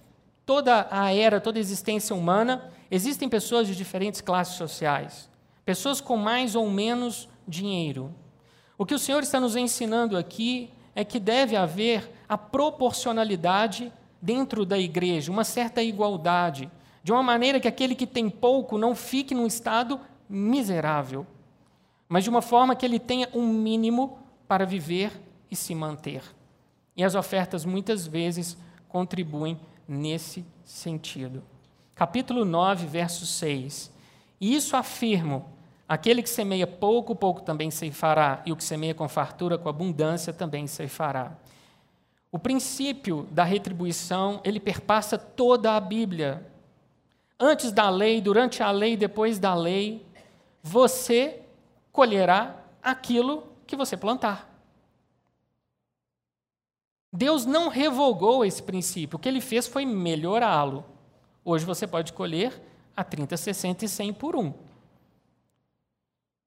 toda 0.46 0.86
a 0.90 1.12
era, 1.12 1.40
toda 1.40 1.58
a 1.58 1.60
existência 1.60 2.14
humana, 2.14 2.70
existem 2.90 3.28
pessoas 3.28 3.66
de 3.66 3.74
diferentes 3.74 4.20
classes 4.20 4.56
sociais, 4.56 5.28
pessoas 5.64 6.00
com 6.00 6.16
mais 6.16 6.54
ou 6.54 6.70
menos 6.70 7.28
dinheiro. 7.46 8.14
O 8.78 8.86
que 8.86 8.94
o 8.94 8.98
Senhor 8.98 9.22
está 9.22 9.40
nos 9.40 9.56
ensinando 9.56 10.16
aqui 10.16 10.70
é 10.94 11.04
que 11.04 11.18
deve 11.18 11.56
haver 11.56 12.10
a 12.28 12.38
proporcionalidade 12.38 13.92
dentro 14.20 14.64
da 14.64 14.78
igreja, 14.78 15.30
uma 15.30 15.44
certa 15.44 15.82
igualdade 15.82 16.70
de 17.04 17.12
uma 17.12 17.22
maneira 17.22 17.60
que 17.60 17.68
aquele 17.68 17.94
que 17.94 18.06
tem 18.06 18.30
pouco 18.30 18.78
não 18.78 18.94
fique 18.94 19.34
num 19.34 19.46
estado 19.46 20.00
miserável, 20.26 21.26
mas 22.08 22.24
de 22.24 22.30
uma 22.30 22.40
forma 22.40 22.74
que 22.74 22.86
ele 22.86 22.98
tenha 22.98 23.28
um 23.34 23.46
mínimo 23.46 24.18
para 24.48 24.64
viver 24.64 25.12
e 25.50 25.54
se 25.54 25.74
manter. 25.74 26.22
E 26.96 27.04
as 27.04 27.14
ofertas 27.14 27.66
muitas 27.66 28.06
vezes 28.06 28.56
contribuem 28.88 29.60
nesse 29.86 30.46
sentido. 30.64 31.42
Capítulo 31.94 32.42
9, 32.42 32.86
verso 32.86 33.26
6. 33.26 33.92
E 34.40 34.54
isso 34.54 34.74
afirmo: 34.74 35.44
aquele 35.86 36.22
que 36.22 36.30
semeia 36.30 36.66
pouco, 36.66 37.14
pouco 37.14 37.42
também 37.42 37.70
ceifará, 37.70 38.42
e 38.46 38.52
o 38.52 38.56
que 38.56 38.64
semeia 38.64 38.94
com 38.94 39.06
fartura, 39.10 39.58
com 39.58 39.68
abundância, 39.68 40.32
também 40.32 40.66
ceifará. 40.66 41.36
O 42.32 42.38
princípio 42.38 43.28
da 43.30 43.44
retribuição, 43.44 44.40
ele 44.42 44.58
perpassa 44.58 45.18
toda 45.18 45.76
a 45.76 45.80
Bíblia 45.80 46.53
antes 47.38 47.72
da 47.72 47.88
lei, 47.90 48.20
durante 48.20 48.62
a 48.62 48.70
lei, 48.70 48.96
depois 48.96 49.38
da 49.38 49.54
lei, 49.54 50.04
você 50.62 51.42
colherá 51.92 52.56
aquilo 52.82 53.46
que 53.66 53.76
você 53.76 53.96
plantar. 53.96 54.50
Deus 57.12 57.46
não 57.46 57.68
revogou 57.68 58.44
esse 58.44 58.62
princípio, 58.62 59.16
o 59.16 59.20
que 59.20 59.28
ele 59.28 59.40
fez 59.40 59.68
foi 59.68 59.86
melhorá-lo. 59.86 60.84
Hoje 61.44 61.64
você 61.64 61.86
pode 61.86 62.12
colher 62.12 62.60
a 62.96 63.04
30, 63.04 63.36
60 63.36 63.84
e 63.84 63.88
100 63.88 64.12
por 64.14 64.34
um. 64.34 64.52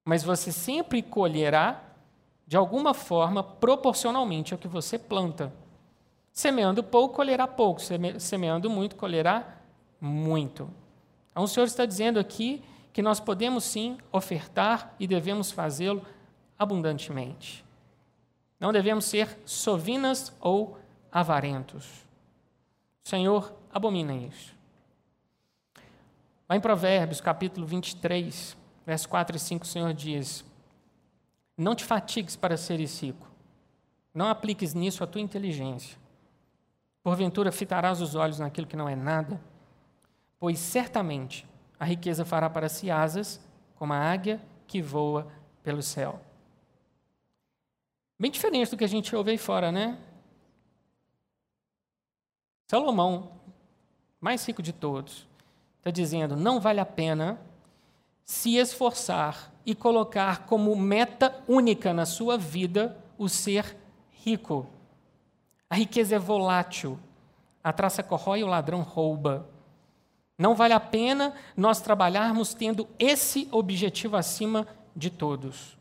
Mas 0.04 0.22
você 0.22 0.52
sempre 0.52 1.02
colherá, 1.02 1.82
de 2.46 2.56
alguma 2.56 2.92
forma, 2.92 3.42
proporcionalmente 3.42 4.52
ao 4.52 4.58
que 4.58 4.68
você 4.68 4.98
planta. 4.98 5.52
Semeando 6.32 6.82
pouco, 6.82 7.14
colherá 7.14 7.46
pouco. 7.46 7.80
Semeando 8.18 8.70
muito, 8.70 8.96
colherá 8.96 9.57
muito. 10.00 10.70
Então, 11.30 11.44
o 11.44 11.48
Senhor 11.48 11.66
está 11.66 11.86
dizendo 11.86 12.18
aqui 12.18 12.62
que 12.92 13.02
nós 13.02 13.20
podemos 13.20 13.64
sim 13.64 13.98
ofertar 14.10 14.94
e 14.98 15.06
devemos 15.06 15.50
fazê-lo 15.50 16.04
abundantemente. 16.58 17.64
Não 18.58 18.72
devemos 18.72 19.04
ser 19.04 19.38
sovinas 19.44 20.32
ou 20.40 20.78
avarentos. 21.12 21.86
O 23.04 23.08
Senhor 23.08 23.54
abomina 23.72 24.14
isso. 24.14 24.52
Lá 26.48 26.56
em 26.56 26.60
Provérbios, 26.60 27.20
capítulo 27.20 27.66
23, 27.66 28.56
versos 28.84 29.06
4 29.06 29.36
e 29.36 29.38
5, 29.38 29.64
o 29.64 29.68
Senhor 29.68 29.94
diz: 29.94 30.44
Não 31.56 31.74
te 31.74 31.84
fatigues 31.84 32.34
para 32.34 32.56
seres 32.56 33.00
rico, 33.00 33.30
não 34.12 34.28
apliques 34.28 34.74
nisso 34.74 35.04
a 35.04 35.06
tua 35.06 35.20
inteligência. 35.20 35.96
Porventura 37.02 37.52
fitarás 37.52 38.00
os 38.00 38.14
olhos 38.14 38.38
naquilo 38.40 38.66
que 38.66 38.76
não 38.76 38.88
é 38.88 38.96
nada 38.96 39.40
pois 40.38 40.58
certamente 40.58 41.46
a 41.78 41.84
riqueza 41.84 42.24
fará 42.24 42.48
para 42.50 42.68
si 42.68 42.90
asas, 42.90 43.40
como 43.76 43.92
a 43.92 43.98
águia 43.98 44.40
que 44.66 44.82
voa 44.82 45.26
pelo 45.62 45.82
céu. 45.82 46.20
Bem 48.18 48.30
diferente 48.30 48.70
do 48.70 48.76
que 48.76 48.84
a 48.84 48.88
gente 48.88 49.14
ouve 49.14 49.30
aí 49.30 49.38
fora, 49.38 49.70
né? 49.70 49.98
Salomão, 52.66 53.30
mais 54.20 54.44
rico 54.44 54.62
de 54.62 54.72
todos, 54.72 55.26
está 55.78 55.90
dizendo: 55.90 56.36
não 56.36 56.60
vale 56.60 56.80
a 56.80 56.86
pena 56.86 57.40
se 58.24 58.56
esforçar 58.56 59.52
e 59.64 59.74
colocar 59.74 60.44
como 60.46 60.74
meta 60.76 61.42
única 61.46 61.94
na 61.94 62.04
sua 62.04 62.36
vida 62.36 62.96
o 63.16 63.28
ser 63.28 63.76
rico. 64.10 64.66
A 65.70 65.76
riqueza 65.76 66.16
é 66.16 66.18
volátil, 66.18 66.98
a 67.62 67.72
traça 67.72 68.02
corrói 68.02 68.40
e 68.40 68.44
o 68.44 68.48
ladrão 68.48 68.82
rouba. 68.82 69.48
Não 70.38 70.54
vale 70.54 70.72
a 70.72 70.78
pena 70.78 71.34
nós 71.56 71.80
trabalharmos 71.80 72.54
tendo 72.54 72.88
esse 72.96 73.48
objetivo 73.50 74.16
acima 74.16 74.66
de 74.94 75.10
todos. 75.10 75.76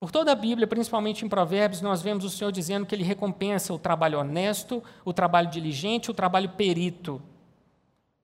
Por 0.00 0.10
toda 0.10 0.32
a 0.32 0.34
Bíblia, 0.34 0.66
principalmente 0.66 1.24
em 1.24 1.28
Provérbios, 1.28 1.82
nós 1.82 2.00
vemos 2.00 2.24
o 2.24 2.30
Senhor 2.30 2.50
dizendo 2.50 2.86
que 2.86 2.94
Ele 2.94 3.04
recompensa 3.04 3.72
o 3.72 3.78
trabalho 3.78 4.18
honesto, 4.18 4.82
o 5.04 5.12
trabalho 5.12 5.50
diligente, 5.50 6.10
o 6.10 6.14
trabalho 6.14 6.50
perito. 6.50 7.20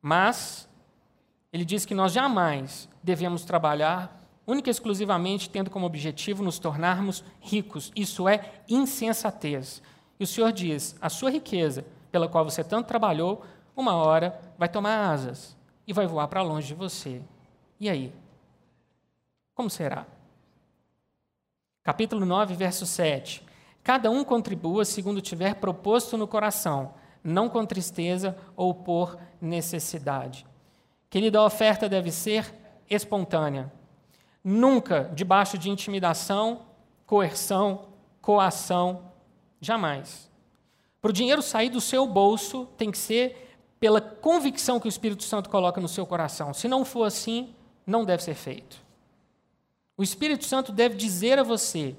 Mas, 0.00 0.69
Ele 1.52 1.64
diz 1.64 1.85
que 1.85 1.95
nós 1.95 2.12
jamais 2.12 2.88
devemos 3.02 3.45
trabalhar 3.45 4.21
única 4.47 4.69
e 4.69 4.73
exclusivamente 4.73 5.49
tendo 5.49 5.71
como 5.71 5.87
objetivo 5.87 6.43
nos 6.43 6.59
tornarmos 6.59 7.25
ricos. 7.41 7.93
Isso 7.95 8.29
é 8.29 8.52
insensatez. 8.69 9.83
E 10.19 10.25
o 10.25 10.26
Senhor 10.26 10.52
diz: 10.52 10.97
a 11.00 11.09
sua 11.09 11.31
riqueza 11.31 11.85
pela 12.11 12.29
qual 12.29 12.45
você 12.45 12.62
tanto 12.62 12.87
trabalhou, 12.87 13.45
uma 13.76 13.95
hora 13.95 14.41
vai 14.59 14.69
tomar 14.69 15.11
asas 15.11 15.57
e 15.87 15.93
vai 15.93 16.07
voar 16.07 16.29
para 16.29 16.43
longe 16.43 16.69
de 16.69 16.75
você. 16.75 17.23
E 17.81 17.88
aí? 17.88 18.12
Como 19.55 19.69
será? 19.69 20.07
Capítulo 21.83 22.25
9, 22.25 22.55
verso 22.55 22.87
7. 22.87 23.45
Cada 23.83 24.11
um 24.11 24.23
contribua 24.23 24.85
segundo 24.85 25.21
tiver 25.21 25.57
proposto 25.57 26.17
no 26.17 26.29
coração, 26.29 26.95
não 27.25 27.49
com 27.49 27.67
tristeza 27.67 28.37
ou 28.57 28.73
por 28.73 29.19
necessidade. 29.41 30.47
Querida, 31.11 31.41
a 31.41 31.45
oferta 31.45 31.88
deve 31.88 32.12
ser 32.12 32.55
espontânea. 32.88 33.73
Nunca 34.45 35.11
debaixo 35.12 35.59
de 35.59 35.71
intimidação, 35.71 36.62
coerção, 37.07 37.88
coação. 38.21 39.12
Jamais. 39.61 40.31
Para 41.00 41.11
o 41.11 41.12
dinheiro 41.12 41.43
sair 41.43 41.69
do 41.69 41.81
seu 41.81 42.07
bolso, 42.07 42.67
tem 42.76 42.91
que 42.91 42.99
ser 42.99 43.51
pela 43.83 44.01
convicção 44.01 44.79
que 44.79 44.87
o 44.87 44.89
Espírito 44.89 45.25
Santo 45.25 45.51
coloca 45.51 45.81
no 45.81 45.89
seu 45.89 46.07
coração. 46.07 46.55
Se 46.55 46.69
não 46.69 46.85
for 46.85 47.03
assim, 47.03 47.53
não 47.85 48.05
deve 48.05 48.23
ser 48.23 48.35
feito. 48.35 48.81
O 49.97 50.05
Espírito 50.05 50.45
Santo 50.45 50.71
deve 50.71 50.95
dizer 50.95 51.37
a 51.37 51.43
você 51.43 51.97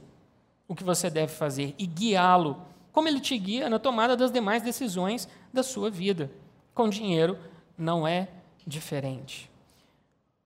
o 0.65 0.73
que 0.75 0.83
você 0.83 1.09
deve 1.09 1.33
fazer 1.33 1.75
e 1.77 1.85
guiá-lo, 1.85 2.61
como 2.93 3.09
ele 3.09 3.19
te 3.19 3.37
guia 3.37 3.69
na 3.69 3.79
tomada 3.79 4.15
das 4.15 4.31
demais 4.31 4.63
decisões 4.63 5.27
da 5.51 5.61
sua 5.61 5.91
vida. 5.91 6.31
Com 6.73 6.87
dinheiro 6.87 7.37
não 7.77 8.07
é 8.07 8.29
diferente. 8.65 9.51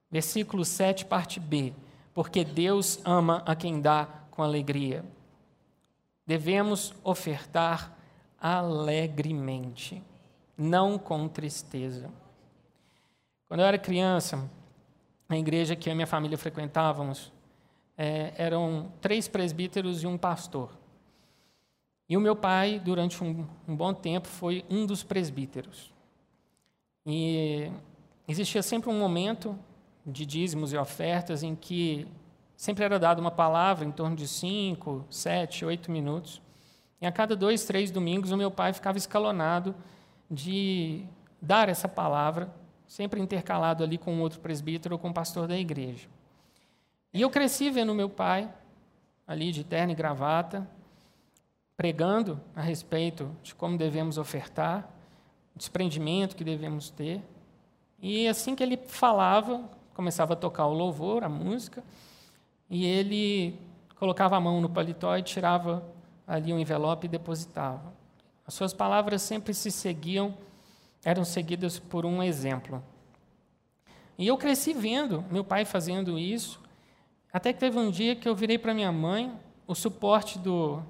Versículo 0.09 0.65
7, 0.65 1.05
parte 1.05 1.39
B. 1.39 1.71
Porque 2.15 2.43
Deus 2.43 2.99
ama 3.05 3.43
a 3.45 3.55
quem 3.55 3.79
dá 3.79 4.07
com 4.31 4.41
alegria. 4.41 5.05
Devemos 6.25 6.95
ofertar 7.03 7.95
alegremente, 8.41 10.01
não 10.57 10.97
com 10.97 11.27
tristeza. 11.27 12.09
Quando 13.47 13.59
eu 13.59 13.65
era 13.65 13.77
criança, 13.77 14.49
na 15.29 15.37
igreja 15.37 15.75
que 15.75 15.89
eu 15.89 15.93
e 15.93 15.95
minha 15.95 16.07
família 16.07 16.37
frequentávamos, 16.37 17.31
é, 17.97 18.33
eram 18.37 18.91
três 19.01 19.27
presbíteros 19.27 20.03
e 20.03 20.07
um 20.07 20.17
pastor. 20.17 20.71
E 22.09 22.15
o 22.15 22.21
meu 22.21 22.35
pai, 22.35 22.79
durante 22.79 23.21
um, 23.23 23.45
um 23.67 23.75
bom 23.75 23.93
tempo, 23.93 24.27
foi 24.27 24.63
um 24.69 24.85
dos 24.85 25.03
presbíteros. 25.03 25.93
E 27.05 27.71
existia 28.27 28.63
sempre 28.63 28.89
um 28.89 28.97
momento 28.97 29.57
de 30.05 30.25
dízimos 30.25 30.71
e 30.71 30.77
ofertas 30.77 31.43
em 31.43 31.53
que 31.53 32.07
sempre 32.55 32.83
era 32.83 32.97
dada 32.97 33.19
uma 33.19 33.31
palavra 33.31 33.85
em 33.85 33.91
torno 33.91 34.15
de 34.15 34.27
cinco, 34.27 35.05
sete, 35.09 35.65
oito 35.65 35.91
minutos. 35.91 36.41
E 37.01 37.05
a 37.05 37.11
cada 37.11 37.35
dois, 37.35 37.65
três 37.65 37.91
domingos, 37.91 38.31
o 38.31 38.37
meu 38.37 38.49
pai 38.49 38.73
ficava 38.73 38.97
escalonado 38.97 39.75
de 40.29 41.05
dar 41.41 41.69
essa 41.69 41.87
palavra, 41.87 42.53
sempre 42.85 43.21
intercalado 43.21 43.83
ali 43.83 43.97
com 43.97 44.19
outro 44.21 44.39
presbítero 44.39 44.95
ou 44.95 44.99
com 44.99 45.09
o 45.09 45.13
pastor 45.13 45.47
da 45.47 45.57
igreja. 45.57 46.07
E 47.13 47.21
eu 47.21 47.29
cresci 47.29 47.69
vendo 47.69 47.93
meu 47.93 48.09
pai, 48.09 48.51
ali 49.25 49.51
de 49.51 49.63
terno 49.63 49.91
e 49.91 49.95
gravata, 49.95 50.67
pregando 51.75 52.39
a 52.55 52.61
respeito 52.61 53.29
de 53.43 53.53
como 53.53 53.77
devemos 53.77 54.17
ofertar, 54.17 54.89
o 55.55 55.57
desprendimento 55.57 56.35
que 56.35 56.43
devemos 56.43 56.89
ter. 56.89 57.21
E 57.99 58.27
assim 58.27 58.55
que 58.55 58.63
ele 58.63 58.77
falava, 58.77 59.69
começava 59.93 60.33
a 60.33 60.35
tocar 60.35 60.65
o 60.67 60.73
louvor, 60.73 61.23
a 61.23 61.29
música, 61.29 61.83
e 62.69 62.85
ele 62.85 63.59
colocava 63.95 64.35
a 64.35 64.39
mão 64.39 64.61
no 64.61 64.69
paletó 64.69 65.17
e 65.17 65.23
tirava 65.23 65.83
ali 66.27 66.53
um 66.53 66.59
envelope 66.59 67.05
e 67.05 67.09
depositava. 67.09 67.96
As 68.47 68.53
suas 68.53 68.73
palavras 68.73 69.21
sempre 69.21 69.53
se 69.53 69.69
seguiam, 69.69 70.33
eram 71.03 71.25
seguidas 71.25 71.77
por 71.77 72.05
um 72.05 72.23
exemplo. 72.23 72.81
E 74.17 74.25
eu 74.25 74.37
cresci 74.37 74.73
vendo 74.73 75.23
meu 75.29 75.43
pai 75.43 75.65
fazendo 75.65 76.17
isso, 76.17 76.59
até 77.31 77.51
que 77.51 77.59
teve 77.59 77.77
um 77.77 77.91
dia 77.91 78.15
que 78.15 78.27
eu 78.27 78.33
virei 78.33 78.57
para 78.57 78.73
minha 78.73 78.91
mãe, 78.91 79.37
o 79.67 79.75
suporte 79.75 80.39
do, 80.39 80.81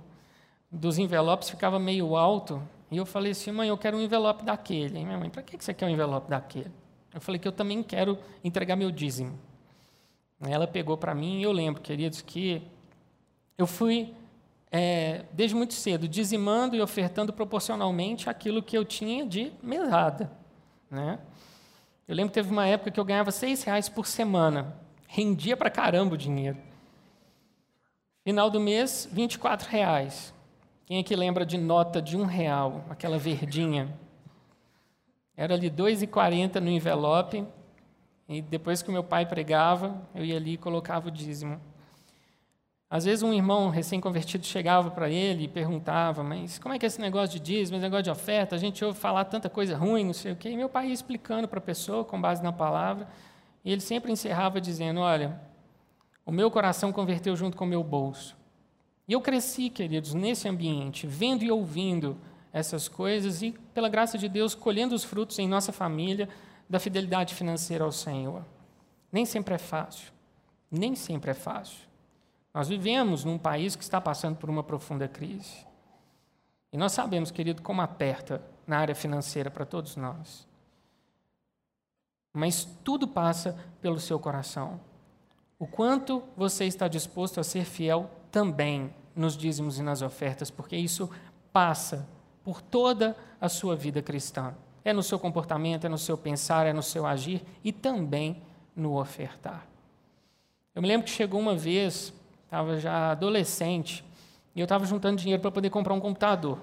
dos 0.72 1.00
envelopes 1.00 1.50
ficava 1.50 1.80
meio 1.80 2.15
alto, 2.15 2.62
e 2.89 2.98
eu 2.98 3.06
falei 3.06 3.32
assim: 3.32 3.52
mãe, 3.52 3.67
eu 3.67 3.78
quero 3.78 3.98
um 3.98 4.02
envelope 4.02 4.46
daquele. 4.46 5.00
E 5.00 5.04
minha 5.04 5.17
mãe, 5.17 5.30
para 5.30 5.41
que 5.41 5.58
você 5.58 5.74
quer 5.74 5.88
um 5.88 5.89
envelope 5.89 6.30
daquele? 6.30 6.72
Eu 7.13 7.20
falei 7.20 7.39
que 7.39 7.48
eu 7.48 7.52
também 7.52 7.82
quero 7.84 8.17
entregar 8.43 8.76
meu 8.76 8.91
dízimo. 8.91 9.38
Ela 10.39 10.67
pegou 10.67 10.96
para 10.98 11.15
mim, 11.15 11.39
e 11.39 11.43
eu 11.43 11.52
lembro, 11.52 11.82
queridos, 11.82 12.22
que 12.22 12.62
eu 13.58 13.65
fui, 13.65 14.13
é, 14.71 15.25
desde 15.32 15.56
muito 15.56 15.73
cedo, 15.73 16.08
dizimando 16.08 16.75
e 16.75 16.82
ofertando 16.82 17.32
proporcionalmente 17.32 18.30
aquilo 18.30 18.62
que 18.62 18.77
eu 18.77 18.84
tinha 18.84 19.25
de 19.25 19.51
mesada. 19.62 20.32
Né? 20.89 21.19
Eu 22.08 22.15
lembro 22.15 22.30
que 22.30 22.36
teve 22.36 22.51
uma 22.51 22.65
época 22.65 22.91
que 22.91 22.99
eu 22.99 23.06
ganhava 23.06 23.32
seis 23.32 23.63
reais 23.63 23.89
por 23.89 24.08
semana. 24.08 24.75
Rendia 25.08 25.56
para 25.56 25.69
caramba 25.69 26.15
o 26.15 26.17
dinheiro. 26.17 26.58
Final 28.23 28.49
do 28.49 28.60
mês, 28.60 29.08
24 29.12 29.69
reais. 29.69 30.34
Quem 30.86 30.99
é 30.99 31.03
que 31.03 31.15
lembra 31.15 31.45
de 31.45 31.58
nota 31.58 32.01
de 32.01 32.17
um 32.17 32.25
real, 32.25 32.86
aquela 32.89 33.17
verdinha? 33.17 33.93
Era 35.36 35.53
ali 35.53 35.69
2,40 35.69 36.60
no 36.60 36.69
envelope, 36.69 37.45
e 38.27 38.41
depois 38.41 38.82
que 38.82 38.89
o 38.89 38.91
meu 38.91 39.03
pai 39.03 39.25
pregava, 39.25 40.01
eu 40.13 40.25
ia 40.25 40.36
ali 40.36 40.53
e 40.53 40.58
colocava 40.58 41.08
o 41.08 41.12
dízimo. 41.12 41.60
Às 42.89 43.04
vezes 43.04 43.21
um 43.21 43.34
irmão 43.34 43.69
recém-convertido 43.69 44.45
chegava 44.45 44.89
para 44.89 45.10
ele 45.10 45.43
e 45.43 45.47
perguntava, 45.47 46.23
mas 46.23 46.58
como 46.58 46.73
é 46.73 46.80
que 46.80 46.86
é 46.86 46.88
esse 46.88 47.02
negócio 47.02 47.38
de 47.38 47.45
dízimo, 47.45 47.76
esse 47.76 47.84
negócio 47.84 48.04
de 48.04 48.10
oferta? 48.10 48.56
A 48.56 48.60
gente 48.60 48.84
ouve 48.84 48.97
falar 48.97 49.26
tanta 49.26 49.50
coisa 49.50 49.76
ruim, 49.76 50.06
não 50.06 50.13
sei 50.13 50.32
o 50.32 50.36
quê. 50.38 50.50
E 50.50 50.56
meu 50.56 50.69
pai 50.69 50.88
ia 50.88 50.93
explicando 50.93 51.50
para 51.50 51.60
a 51.60 51.62
pessoa, 51.62 52.06
com 52.06 52.19
base 52.19 52.41
na 52.41 52.54
palavra. 52.54 53.08
E 53.65 53.71
ele 53.71 53.82
sempre 53.82 54.10
encerrava 54.10 54.62
dizendo: 54.62 55.02
Olha, 55.02 55.38
o 56.26 56.32
meu 56.32 56.50
coração 56.50 56.93
converteu 56.93 57.36
junto 57.36 57.58
com 57.58 57.65
o 57.65 57.67
meu 57.67 57.84
bolso. 57.84 58.38
E 59.06 59.12
eu 59.13 59.19
cresci, 59.19 59.69
queridos, 59.69 60.13
nesse 60.13 60.47
ambiente, 60.47 61.06
vendo 61.06 61.43
e 61.43 61.52
ouvindo 61.52 62.17
essas 62.54 62.88
coisas 62.88 63.41
e, 63.41 63.52
pela 63.73 63.89
graça 63.89 64.17
de 64.17 64.30
Deus, 64.30 64.56
colhendo 64.56 64.95
os 64.95 65.04
frutos 65.04 65.38
em 65.39 65.47
nossa 65.47 65.73
família 65.73 66.28
da 66.69 66.80
fidelidade 66.80 67.36
financeira 67.36 67.84
ao 67.84 67.91
Senhor. 67.91 68.43
Nem 69.12 69.26
sempre 69.26 69.56
é 69.56 69.58
fácil. 69.58 70.12
Nem 70.69 70.95
sempre 70.95 71.32
é 71.32 71.34
fácil. 71.34 71.87
Nós 72.58 72.67
vivemos 72.70 73.24
num 73.24 73.38
país 73.38 73.76
que 73.76 73.84
está 73.84 74.02
passando 74.02 74.36
por 74.36 74.50
uma 74.50 74.63
profunda 74.63 75.08
crise. 75.08 75.63
E 76.74 76.78
nós 76.78 76.91
sabemos, 76.91 77.30
querido, 77.30 77.62
como 77.62 77.84
aperta 77.84 78.41
na 78.65 78.80
área 78.80 78.96
financeira 78.96 79.52
para 79.52 79.63
todos 79.63 79.96
nós. 79.96 80.48
Mas 82.34 82.65
tudo 82.84 83.08
passa 83.08 83.56
pelo 83.80 84.00
seu 84.00 84.20
coração. 84.20 84.80
O 85.60 85.67
quanto 85.67 86.24
você 86.36 86.65
está 86.65 86.88
disposto 86.88 87.39
a 87.39 87.43
ser 87.43 87.63
fiel 87.63 88.10
também 88.32 88.91
nos 89.15 89.38
dízimos 89.38 89.78
e 89.78 89.84
nas 89.84 90.02
ofertas, 90.02 90.50
porque 90.50 90.76
isso 90.76 91.12
passa 91.54 92.10
por 92.43 92.60
toda 92.60 93.15
a 93.39 93.48
sua 93.48 93.76
vida 93.76 94.02
cristã. 94.02 94.56
É 94.84 94.91
no 94.91 95.04
seu 95.04 95.20
comportamento, 95.20 95.86
é 95.86 95.89
no 95.89 95.98
seu 96.00 96.17
pensar, 96.17 96.65
é 96.65 96.74
no 96.74 96.82
seu 96.82 97.06
agir 97.06 97.43
e 97.63 97.72
também 97.72 98.41
no 98.76 99.00
ofertar. 99.00 99.67
Eu 100.74 100.82
me 100.82 100.88
lembro 100.88 101.06
que 101.06 101.13
chegou 101.13 101.39
uma 101.39 101.56
vez, 101.56 102.13
estava 102.47 102.79
já 102.79 103.12
adolescente, 103.12 104.03
e 104.55 104.60
eu 104.60 104.63
estava 104.63 104.86
juntando 104.86 105.17
dinheiro 105.17 105.41
para 105.41 105.51
poder 105.51 105.69
comprar 105.69 105.93
um 105.93 105.99
computador 105.99 106.60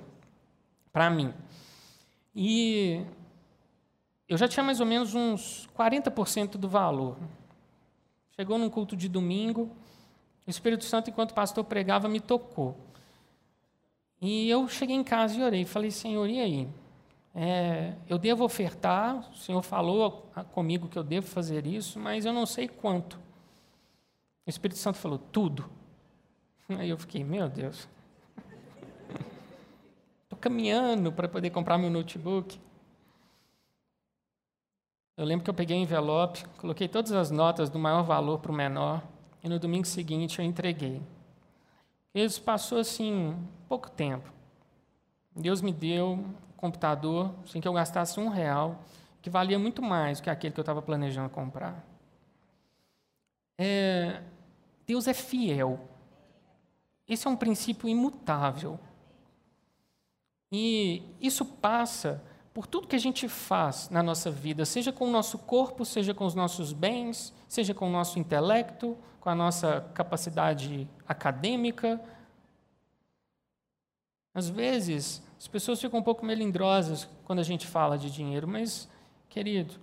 para 0.90 1.10
mim. 1.10 1.32
E 2.34 3.04
eu 4.28 4.38
já 4.38 4.48
tinha 4.48 4.64
mais 4.64 4.80
ou 4.80 4.86
menos 4.86 5.14
uns 5.14 5.68
40% 5.78 6.56
do 6.56 6.68
valor. 6.68 7.16
Chegou 8.34 8.58
num 8.58 8.70
culto 8.70 8.96
de 8.96 9.08
domingo, 9.08 9.70
o 10.46 10.50
Espírito 10.50 10.84
Santo, 10.84 11.10
enquanto 11.10 11.30
o 11.30 11.34
pastor 11.34 11.62
pregava, 11.64 12.08
me 12.08 12.18
tocou. 12.18 12.76
E 14.20 14.48
eu 14.48 14.66
cheguei 14.68 14.96
em 14.96 15.04
casa 15.04 15.38
e 15.38 15.42
orei. 15.42 15.64
Falei, 15.64 15.90
Senhor, 15.90 16.28
e 16.28 16.40
aí? 16.40 16.68
É, 17.34 17.94
eu 18.08 18.16
devo 18.16 18.44
ofertar, 18.44 19.30
o 19.30 19.36
Senhor 19.36 19.62
falou 19.62 20.30
comigo 20.52 20.88
que 20.88 20.98
eu 20.98 21.02
devo 21.02 21.26
fazer 21.26 21.66
isso, 21.66 21.98
mas 21.98 22.24
eu 22.24 22.32
não 22.32 22.46
sei 22.46 22.68
quanto. 22.68 23.23
O 24.46 24.50
Espírito 24.50 24.78
Santo 24.78 24.98
falou, 24.98 25.18
tudo. 25.18 25.70
Aí 26.68 26.90
eu 26.90 26.98
fiquei, 26.98 27.24
meu 27.24 27.48
Deus. 27.48 27.88
Estou 30.24 30.38
caminhando 30.38 31.12
para 31.12 31.28
poder 31.28 31.50
comprar 31.50 31.78
meu 31.78 31.90
notebook. 31.90 32.60
Eu 35.16 35.24
lembro 35.24 35.44
que 35.44 35.50
eu 35.50 35.54
peguei 35.54 35.76
um 35.76 35.82
envelope, 35.82 36.44
coloquei 36.58 36.88
todas 36.88 37.12
as 37.12 37.30
notas 37.30 37.70
do 37.70 37.78
maior 37.78 38.02
valor 38.02 38.40
para 38.40 38.50
o 38.50 38.54
menor, 38.54 39.00
e 39.42 39.48
no 39.48 39.60
domingo 39.60 39.86
seguinte 39.86 40.40
eu 40.40 40.44
entreguei. 40.44 41.00
Isso 42.12 42.42
passou 42.42 42.78
assim 42.78 43.36
pouco 43.68 43.90
tempo. 43.90 44.32
Deus 45.34 45.60
me 45.62 45.72
deu 45.72 46.12
um 46.12 46.34
computador 46.56 47.32
sem 47.46 47.60
que 47.60 47.68
eu 47.68 47.72
gastasse 47.72 48.18
um 48.18 48.28
real, 48.28 48.82
que 49.22 49.30
valia 49.30 49.58
muito 49.58 49.80
mais 49.80 50.18
do 50.18 50.24
que 50.24 50.30
aquele 50.30 50.52
que 50.52 50.60
eu 50.60 50.62
estava 50.62 50.82
planejando 50.82 51.28
comprar. 51.30 51.84
É, 53.56 54.20
Deus 54.86 55.06
é 55.08 55.14
fiel. 55.14 55.88
Esse 57.08 57.26
é 57.26 57.30
um 57.30 57.36
princípio 57.36 57.88
imutável. 57.88 58.78
E 60.50 61.02
isso 61.20 61.44
passa 61.44 62.22
por 62.52 62.66
tudo 62.66 62.86
que 62.86 62.94
a 62.94 63.00
gente 63.00 63.28
faz 63.28 63.90
na 63.90 64.02
nossa 64.02 64.30
vida, 64.30 64.64
seja 64.64 64.92
com 64.92 65.08
o 65.08 65.10
nosso 65.10 65.38
corpo, 65.38 65.84
seja 65.84 66.14
com 66.14 66.24
os 66.24 66.34
nossos 66.36 66.72
bens, 66.72 67.34
seja 67.48 67.74
com 67.74 67.88
o 67.88 67.92
nosso 67.92 68.18
intelecto, 68.18 68.96
com 69.20 69.28
a 69.28 69.34
nossa 69.34 69.80
capacidade 69.92 70.88
acadêmica. 71.08 72.00
Às 74.32 74.48
vezes, 74.48 75.20
as 75.36 75.48
pessoas 75.48 75.80
ficam 75.80 75.98
um 75.98 76.02
pouco 76.02 76.24
melindrosas 76.24 77.08
quando 77.24 77.40
a 77.40 77.42
gente 77.42 77.66
fala 77.66 77.98
de 77.98 78.10
dinheiro, 78.10 78.46
mas, 78.46 78.88
querido, 79.28 79.74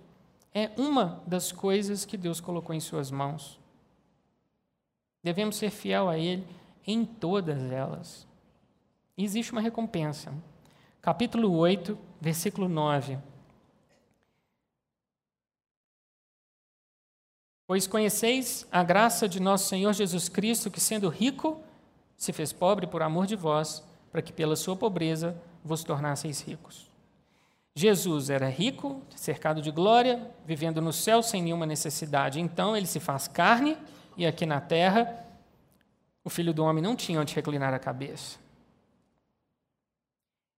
é 0.54 0.70
uma 0.78 1.22
das 1.26 1.52
coisas 1.52 2.06
que 2.06 2.16
Deus 2.16 2.40
colocou 2.40 2.74
em 2.74 2.80
Suas 2.80 3.10
mãos. 3.10 3.61
Devemos 5.22 5.56
ser 5.56 5.70
fiel 5.70 6.08
a 6.08 6.18
Ele 6.18 6.46
em 6.86 7.04
todas 7.04 7.70
elas. 7.70 8.26
E 9.16 9.24
existe 9.24 9.52
uma 9.52 9.60
recompensa. 9.60 10.32
Capítulo 11.00 11.54
8, 11.56 11.96
versículo 12.20 12.68
9. 12.68 13.18
Pois 17.66 17.86
conheceis 17.86 18.66
a 18.70 18.82
graça 18.82 19.28
de 19.28 19.40
nosso 19.40 19.68
Senhor 19.68 19.92
Jesus 19.92 20.28
Cristo, 20.28 20.70
que 20.70 20.80
sendo 20.80 21.08
rico, 21.08 21.60
se 22.16 22.32
fez 22.32 22.52
pobre 22.52 22.86
por 22.86 23.02
amor 23.02 23.26
de 23.26 23.36
vós, 23.36 23.82
para 24.10 24.20
que 24.20 24.32
pela 24.32 24.56
sua 24.56 24.76
pobreza 24.76 25.40
vos 25.64 25.82
tornasseis 25.82 26.40
ricos. 26.40 26.90
Jesus 27.74 28.28
era 28.28 28.48
rico, 28.48 29.00
cercado 29.16 29.62
de 29.62 29.70
glória, 29.70 30.30
vivendo 30.44 30.82
no 30.82 30.92
céu 30.92 31.22
sem 31.22 31.42
nenhuma 31.42 31.64
necessidade. 31.64 32.40
Então 32.40 32.76
ele 32.76 32.86
se 32.86 33.00
faz 33.00 33.26
carne 33.26 33.78
e 34.16 34.26
aqui 34.26 34.46
na 34.46 34.60
terra 34.60 35.26
o 36.24 36.30
filho 36.30 36.54
do 36.54 36.64
homem 36.64 36.82
não 36.82 36.94
tinha 36.94 37.20
onde 37.20 37.34
reclinar 37.34 37.74
a 37.74 37.78
cabeça. 37.78 38.38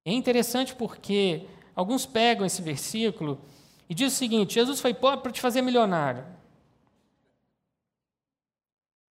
É 0.04 0.12
interessante 0.12 0.74
porque 0.74 1.46
alguns 1.74 2.04
pegam 2.04 2.44
esse 2.44 2.60
versículo 2.60 3.40
e 3.88 3.94
dizem 3.94 4.08
o 4.08 4.18
seguinte: 4.18 4.54
Jesus 4.54 4.80
foi 4.80 4.92
pobre 4.92 5.22
para 5.22 5.32
te 5.32 5.40
fazer 5.40 5.62
milionário. 5.62 6.24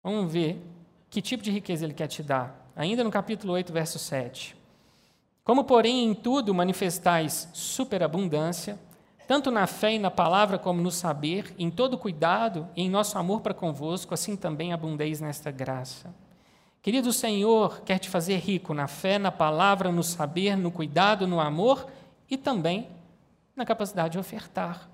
Vamos 0.03 0.33
ver 0.33 0.63
que 1.11 1.21
tipo 1.21 1.43
de 1.43 1.51
riqueza 1.51 1.85
ele 1.85 1.95
quer 1.95 2.07
te 2.07 2.23
dar. 2.23 2.71
Ainda 2.77 3.03
no 3.03 3.11
capítulo 3.11 3.55
8, 3.55 3.73
verso 3.73 3.99
7. 3.99 4.57
Como, 5.43 5.65
porém, 5.65 6.05
em 6.05 6.15
tudo 6.15 6.55
manifestais 6.55 7.49
superabundância, 7.53 8.79
tanto 9.27 9.51
na 9.51 9.67
fé 9.67 9.95
e 9.95 9.99
na 9.99 10.11
palavra 10.11 10.59
como 10.59 10.81
no 10.81 10.91
saber, 10.91 11.55
em 11.59 11.71
todo 11.71 11.99
cuidado 11.99 12.69
e 12.77 12.83
em 12.83 12.91
nosso 12.91 13.19
amor 13.19 13.41
para 13.41 13.53
convosco, 13.53 14.15
assim 14.15 14.37
também 14.37 14.73
abundeis 14.73 15.21
nesta 15.21 15.51
graça. 15.51 16.15
Querido 16.81 17.13
Senhor, 17.13 17.81
quer 17.81 17.99
te 17.99 18.09
fazer 18.09 18.37
rico 18.37 18.73
na 18.73 18.87
fé, 18.87 19.19
na 19.19 19.33
palavra, 19.33 19.91
no 19.91 20.05
saber, 20.05 20.57
no 20.57 20.71
cuidado, 20.71 21.27
no 21.27 21.41
amor 21.41 21.89
e 22.31 22.37
também 22.37 22.89
na 23.57 23.65
capacidade 23.65 24.13
de 24.13 24.19
ofertar. 24.19 24.89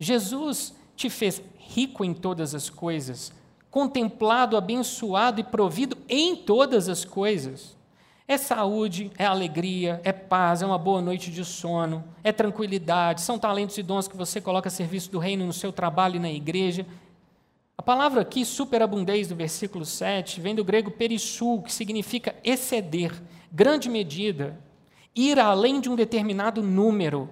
Jesus 0.00 0.74
te 0.96 1.08
fez 1.08 1.40
rico 1.56 2.04
em 2.04 2.12
todas 2.12 2.54
as 2.54 2.68
coisas, 2.68 3.32
contemplado, 3.70 4.56
abençoado 4.56 5.40
e 5.40 5.44
provido 5.44 5.96
em 6.08 6.34
todas 6.34 6.88
as 6.88 7.04
coisas. 7.04 7.76
É 8.30 8.38
saúde, 8.38 9.10
é 9.18 9.26
alegria, 9.26 10.00
é 10.04 10.12
paz, 10.12 10.62
é 10.62 10.66
uma 10.66 10.78
boa 10.78 11.02
noite 11.02 11.32
de 11.32 11.44
sono, 11.44 12.04
é 12.22 12.30
tranquilidade, 12.30 13.22
são 13.22 13.36
talentos 13.36 13.76
e 13.76 13.82
dons 13.82 14.06
que 14.06 14.16
você 14.16 14.40
coloca 14.40 14.68
a 14.68 14.70
serviço 14.70 15.10
do 15.10 15.18
reino 15.18 15.44
no 15.44 15.52
seu 15.52 15.72
trabalho 15.72 16.14
e 16.14 16.20
na 16.20 16.30
igreja, 16.30 16.86
a 17.76 17.82
palavra 17.82 18.20
aqui, 18.20 18.44
superabundez, 18.44 19.26
do 19.26 19.34
versículo 19.34 19.84
7, 19.84 20.40
vem 20.40 20.54
do 20.54 20.62
grego 20.62 20.92
perissul, 20.92 21.60
que 21.60 21.72
significa 21.72 22.32
exceder, 22.44 23.20
grande 23.50 23.88
medida, 23.88 24.56
ir 25.12 25.36
além 25.40 25.80
de 25.80 25.90
um 25.90 25.96
determinado 25.96 26.62
número. 26.62 27.28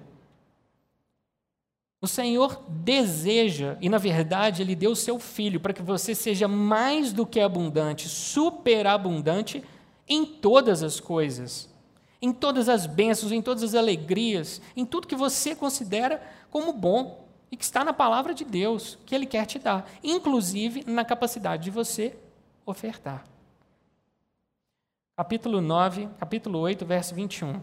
O 2.01 2.07
Senhor 2.07 2.61
deseja, 2.67 3.77
e 3.79 3.87
na 3.87 3.97
verdade 3.97 4.61
Ele 4.61 4.75
deu 4.75 4.91
o 4.91 4.97
seu 4.97 5.17
Filho 5.17 5.61
para 5.61 5.71
que 5.71 5.81
você 5.81 6.13
seja 6.13 6.45
mais 6.45 7.13
do 7.13 7.25
que 7.25 7.39
abundante, 7.39 8.09
superabundante 8.09 9.63
em 10.09 10.25
todas 10.25 10.81
as 10.81 10.99
coisas, 10.99 11.69
em 12.21 12.33
todas 12.33 12.67
as 12.67 12.85
bênçãos, 12.85 13.31
em 13.31 13.41
todas 13.41 13.63
as 13.63 13.75
alegrias, 13.75 14.59
em 14.75 14.83
tudo 14.83 15.07
que 15.07 15.15
você 15.15 15.55
considera 15.55 16.21
como 16.49 16.73
bom 16.73 17.25
e 17.51 17.55
que 17.55 17.63
está 17.63 17.83
na 17.83 17.93
palavra 17.93 18.33
de 18.33 18.43
Deus, 18.43 18.97
que 19.05 19.15
Ele 19.15 19.25
quer 19.25 19.45
te 19.45 19.59
dar, 19.59 19.89
inclusive 20.03 20.83
na 20.85 21.05
capacidade 21.05 21.63
de 21.63 21.71
você 21.71 22.17
ofertar. 22.65 23.25
Capítulo 25.15 25.61
9, 25.61 26.07
capítulo 26.17 26.59
8, 26.59 26.85
verso 26.85 27.13
21. 27.13 27.59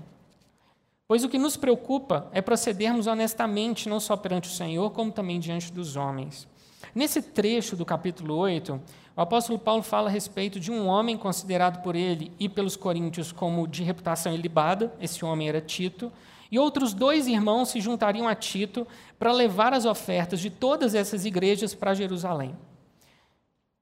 Pois 1.08 1.24
o 1.24 1.28
que 1.28 1.38
nos 1.38 1.56
preocupa 1.56 2.28
é 2.32 2.42
procedermos 2.42 3.06
honestamente, 3.06 3.88
não 3.88 4.00
só 4.00 4.16
perante 4.16 4.48
o 4.48 4.52
Senhor, 4.52 4.90
como 4.90 5.12
também 5.12 5.38
diante 5.38 5.72
dos 5.72 5.96
homens. 5.96 6.48
Nesse 6.96 7.20
trecho 7.20 7.76
do 7.76 7.84
capítulo 7.84 8.34
8, 8.36 8.80
o 9.14 9.20
apóstolo 9.20 9.58
Paulo 9.58 9.82
fala 9.82 10.08
a 10.08 10.10
respeito 10.10 10.58
de 10.58 10.72
um 10.72 10.86
homem 10.86 11.14
considerado 11.14 11.82
por 11.82 11.94
ele 11.94 12.32
e 12.40 12.48
pelos 12.48 12.74
coríntios 12.74 13.30
como 13.30 13.68
de 13.68 13.82
reputação 13.82 14.32
ilibada, 14.32 14.90
esse 14.98 15.22
homem 15.22 15.46
era 15.46 15.60
Tito, 15.60 16.10
e 16.50 16.58
outros 16.58 16.94
dois 16.94 17.26
irmãos 17.26 17.68
se 17.68 17.82
juntariam 17.82 18.26
a 18.26 18.34
Tito 18.34 18.86
para 19.18 19.30
levar 19.30 19.74
as 19.74 19.84
ofertas 19.84 20.40
de 20.40 20.48
todas 20.48 20.94
essas 20.94 21.26
igrejas 21.26 21.74
para 21.74 21.92
Jerusalém. 21.92 22.56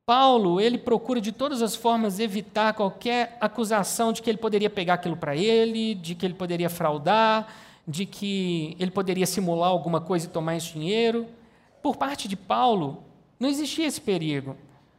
Paulo, 0.05 0.61
ele 0.61 0.77
procura 0.77 1.21
de 1.21 1.31
todas 1.31 1.63
as 1.63 1.77
formas 1.77 2.19
evitar 2.19 2.75
qualquer 2.75 3.39
acusação 3.41 4.13
de 4.13 4.23
que 4.23 4.29
ele 4.29 4.39
poderia 4.39 4.69
pegar 4.69 4.95
aquilo 4.95 5.17
para 5.17 5.37
ele, 5.37 5.95
de 5.95 6.17
que 6.17 6.27
ele 6.27 6.35
poderia 6.35 6.69
fraudar, 6.69 7.47
de 7.87 8.07
que 8.07 8.77
ele 8.77 8.91
poderia 8.91 9.25
simular 9.25 9.71
alguma 9.71 10.01
coisa 10.01 10.27
e 10.27 10.31
tomar 10.31 10.57
esse 10.57 10.73
dinheiro. 10.73 11.29
Por 11.85 11.97
parte 11.97 12.27
de 12.27 12.35
Paulo, 12.35 13.05
não 13.39 13.47
existia 13.47 13.87
esse 13.87 14.01
perigo. 14.01 14.57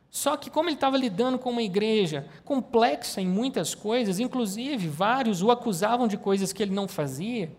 Só 0.08 0.38
que, 0.38 0.52
como 0.52 0.69
ele 0.69 0.76
estava 0.76 0.95
lidando 0.95 1.39
com 1.39 1.50
uma 1.50 1.63
igreja 1.63 2.28
complexa 2.43 3.19
em 3.19 3.26
muitas 3.26 3.74
coisas, 3.74 4.19
inclusive 4.19 4.88
vários 4.88 5.41
o 5.41 5.50
acusavam 5.50 6.08
de 6.08 6.15
coisas 6.15 6.54
que 6.54 6.62
ele 6.62 6.76
não 6.76 6.88
fazia, 6.88 7.52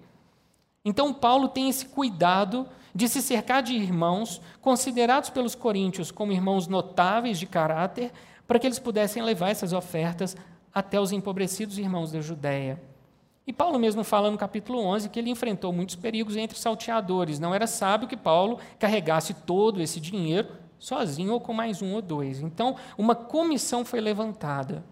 então 0.85 1.13
Paulo 1.13 1.49
tem 1.49 1.69
esse 1.69 1.87
cuidado 1.87 2.69
de 2.95 3.09
se 3.09 3.21
cercar 3.21 3.65
de 3.65 3.75
irmãos 3.75 4.41
considerados 4.61 5.29
pelos 5.29 5.57
coríntios 5.57 6.13
como 6.13 6.31
irmãos 6.31 6.69
notáveis 6.69 7.37
de 7.37 7.47
caráter, 7.47 8.13
para 8.47 8.61
que 8.61 8.67
eles 8.69 8.79
pudessem 8.79 9.25
levar 9.25 9.51
essas 9.51 9.73
ofertas 9.73 10.37
até 10.73 11.01
os 11.01 11.11
empobrecidos 11.11 11.79
irmãos 11.79 12.13
da 12.13 12.21
Judéia. 12.21 12.81
E 13.47 13.53
Paulo 13.53 13.79
mesmo 13.79 14.03
fala 14.03 14.31
no 14.31 14.37
capítulo 14.37 14.81
11 14.81 15.09
que 15.09 15.19
ele 15.19 15.31
enfrentou 15.31 15.73
muitos 15.73 15.95
perigos 15.95 16.37
entre 16.37 16.59
salteadores. 16.59 17.39
Não 17.39 17.55
era 17.55 17.67
sábio 17.67 18.09
que 18.09 18.17
Paulo 18.17 18.59
carregasse 18.79 19.33
todo 19.33 19.81
esse 19.81 20.01
dinheiro 20.01 20.49
sozinho 20.79 21.33
ou 21.33 21.41
com 21.41 21.53
mais 21.53 21.81
um 21.81 21.95
ou 21.95 22.03
dois. 22.03 22.41
Então, 22.41 22.77
uma 22.99 23.15
comissão 23.15 23.85
foi 23.85 24.01
levantada. 24.01 24.85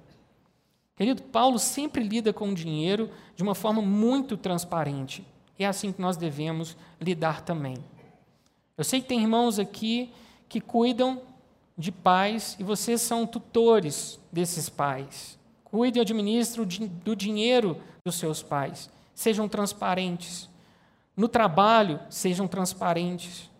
Querido, 0.96 1.22
Paulo 1.22 1.58
sempre 1.58 2.04
lida 2.04 2.32
com 2.32 2.50
o 2.50 2.54
dinheiro 2.54 3.10
de 3.34 3.42
uma 3.42 3.54
forma 3.54 3.82
muito 3.82 4.36
transparente. 4.36 5.26
É 5.58 5.66
assim 5.66 5.92
que 5.92 6.00
nós 6.00 6.16
devemos 6.16 6.76
lidar 7.00 7.42
também. 7.42 7.76
Eu 8.76 8.84
sei 8.84 9.00
que 9.00 9.08
tem 9.08 9.20
irmãos 9.20 9.58
aqui 9.58 10.12
que 10.48 10.60
cuidam 10.60 11.20
de 11.76 11.90
pais 11.90 12.56
e 12.58 12.64
vocês 12.64 13.00
são 13.00 13.26
tutores 13.26 14.20
desses 14.32 14.68
pais. 14.68 15.38
Cuidem 15.74 15.98
e 15.98 16.02
administram 16.02 16.64
do 17.04 17.16
dinheiro 17.16 17.80
dos 18.04 18.14
seus 18.14 18.40
pais. 18.40 18.88
Sejam 19.12 19.48
transparentes. 19.48 20.48
No 21.16 21.26
trabalho, 21.26 21.98
sejam 22.08 22.46
transparentes. 22.46 23.50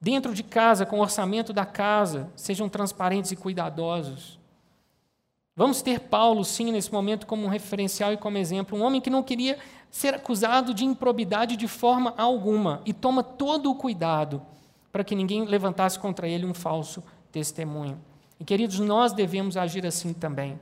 Dentro 0.00 0.32
de 0.32 0.42
casa, 0.42 0.86
com 0.86 1.00
o 1.00 1.02
orçamento 1.02 1.52
da 1.52 1.66
casa, 1.66 2.32
sejam 2.34 2.66
transparentes 2.66 3.30
e 3.30 3.36
cuidadosos. 3.36 4.40
Vamos 5.54 5.82
ter 5.82 6.00
Paulo, 6.00 6.42
sim, 6.46 6.72
nesse 6.72 6.90
momento, 6.90 7.26
como 7.26 7.44
um 7.44 7.50
referencial 7.50 8.10
e 8.10 8.16
como 8.16 8.38
exemplo. 8.38 8.78
Um 8.78 8.82
homem 8.82 9.02
que 9.02 9.10
não 9.10 9.22
queria 9.22 9.58
ser 9.90 10.14
acusado 10.14 10.72
de 10.72 10.86
improbidade 10.86 11.58
de 11.58 11.68
forma 11.68 12.14
alguma 12.16 12.80
e 12.86 12.94
toma 12.94 13.22
todo 13.22 13.70
o 13.70 13.74
cuidado 13.74 14.40
para 14.90 15.04
que 15.04 15.14
ninguém 15.14 15.44
levantasse 15.44 15.98
contra 15.98 16.26
ele 16.26 16.46
um 16.46 16.54
falso 16.54 17.04
testemunho. 17.30 18.00
E, 18.40 18.44
queridos, 18.46 18.78
nós 18.78 19.12
devemos 19.12 19.58
agir 19.58 19.84
assim 19.84 20.14
também. 20.14 20.58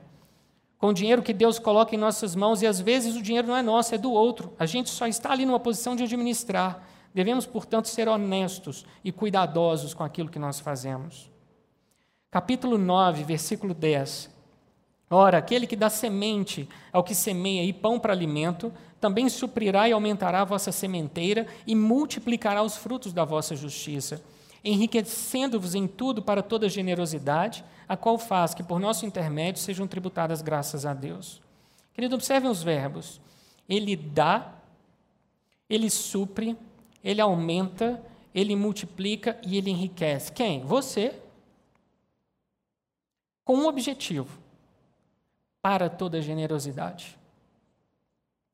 Com 0.83 0.89
o 0.89 0.93
dinheiro 0.93 1.23
que 1.23 1.31
Deus 1.31 1.57
coloca 1.59 1.95
em 1.95 1.97
nossas 1.97 2.35
mãos, 2.35 2.61
e 2.61 2.67
às 2.67 2.77
vezes 2.77 3.15
o 3.15 3.21
dinheiro 3.21 3.47
não 3.47 3.55
é 3.55 3.61
nosso, 3.61 3.95
é 3.95 3.97
do 3.97 4.11
outro. 4.11 4.51
A 4.59 4.65
gente 4.65 4.89
só 4.89 5.07
está 5.07 5.31
ali 5.31 5.45
numa 5.45 5.57
posição 5.57 5.95
de 5.95 6.03
administrar. 6.03 6.85
Devemos, 7.13 7.45
portanto, 7.45 7.87
ser 7.87 8.09
honestos 8.09 8.85
e 9.01 9.09
cuidadosos 9.09 9.93
com 9.93 10.03
aquilo 10.03 10.27
que 10.27 10.37
nós 10.37 10.59
fazemos. 10.59 11.31
Capítulo 12.29 12.77
9, 12.77 13.23
versículo 13.23 13.73
10. 13.73 14.29
Ora, 15.09 15.37
aquele 15.37 15.65
que 15.65 15.77
dá 15.77 15.89
semente 15.89 16.67
ao 16.91 17.01
que 17.01 17.15
semeia 17.15 17.63
e 17.63 17.71
pão 17.71 17.97
para 17.97 18.11
alimento, 18.11 18.69
também 18.99 19.29
suprirá 19.29 19.87
e 19.87 19.93
aumentará 19.93 20.41
a 20.41 20.45
vossa 20.45 20.73
sementeira 20.73 21.47
e 21.65 21.75
multiplicará 21.75 22.61
os 22.61 22.75
frutos 22.75 23.13
da 23.13 23.23
vossa 23.23 23.55
justiça, 23.55 24.21
enriquecendo-vos 24.63 25.75
em 25.75 25.87
tudo 25.87 26.21
para 26.21 26.41
toda 26.41 26.69
generosidade, 26.69 27.65
a 27.87 27.97
qual 27.97 28.17
faz 28.17 28.53
que 28.53 28.63
por 28.63 28.79
nosso 28.79 29.05
intermédio 29.05 29.61
sejam 29.61 29.85
tributadas 29.85 30.41
graças 30.41 30.85
a 30.85 30.93
Deus. 30.93 31.41
Querido, 31.93 32.15
observem 32.15 32.49
os 32.49 32.63
verbos. 32.63 33.19
Ele 33.67 33.95
dá, 33.95 34.53
ele 35.69 35.89
supre, 35.89 36.57
ele 37.03 37.21
aumenta, 37.21 38.01
ele 38.33 38.55
multiplica 38.55 39.37
e 39.45 39.57
ele 39.57 39.69
enriquece. 39.69 40.31
Quem? 40.31 40.63
Você. 40.65 41.13
Com 43.43 43.57
um 43.57 43.67
objetivo: 43.67 44.39
para 45.61 45.89
toda 45.89 46.21
generosidade. 46.21 47.17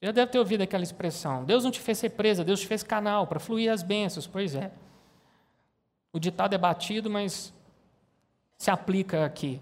Já 0.02 0.12
deve 0.12 0.32
ter 0.32 0.40
ouvido 0.40 0.62
aquela 0.62 0.84
expressão: 0.84 1.46
Deus 1.46 1.64
não 1.64 1.72
te 1.72 1.80
fez 1.80 1.98
ser 1.98 2.10
presa, 2.10 2.44
Deus 2.44 2.62
te 2.62 2.68
fez 2.68 2.82
canal 2.82 3.28
para 3.28 3.40
fluir 3.40 3.72
as 3.72 3.84
bênçãos. 3.84 4.26
Pois 4.26 4.56
é. 4.56 4.72
O 6.12 6.20
ditado 6.20 6.54
é 6.54 6.58
batido, 6.58 7.10
mas 7.10 7.54
se 8.58 8.72
aplica 8.72 9.26
aqui. 9.26 9.62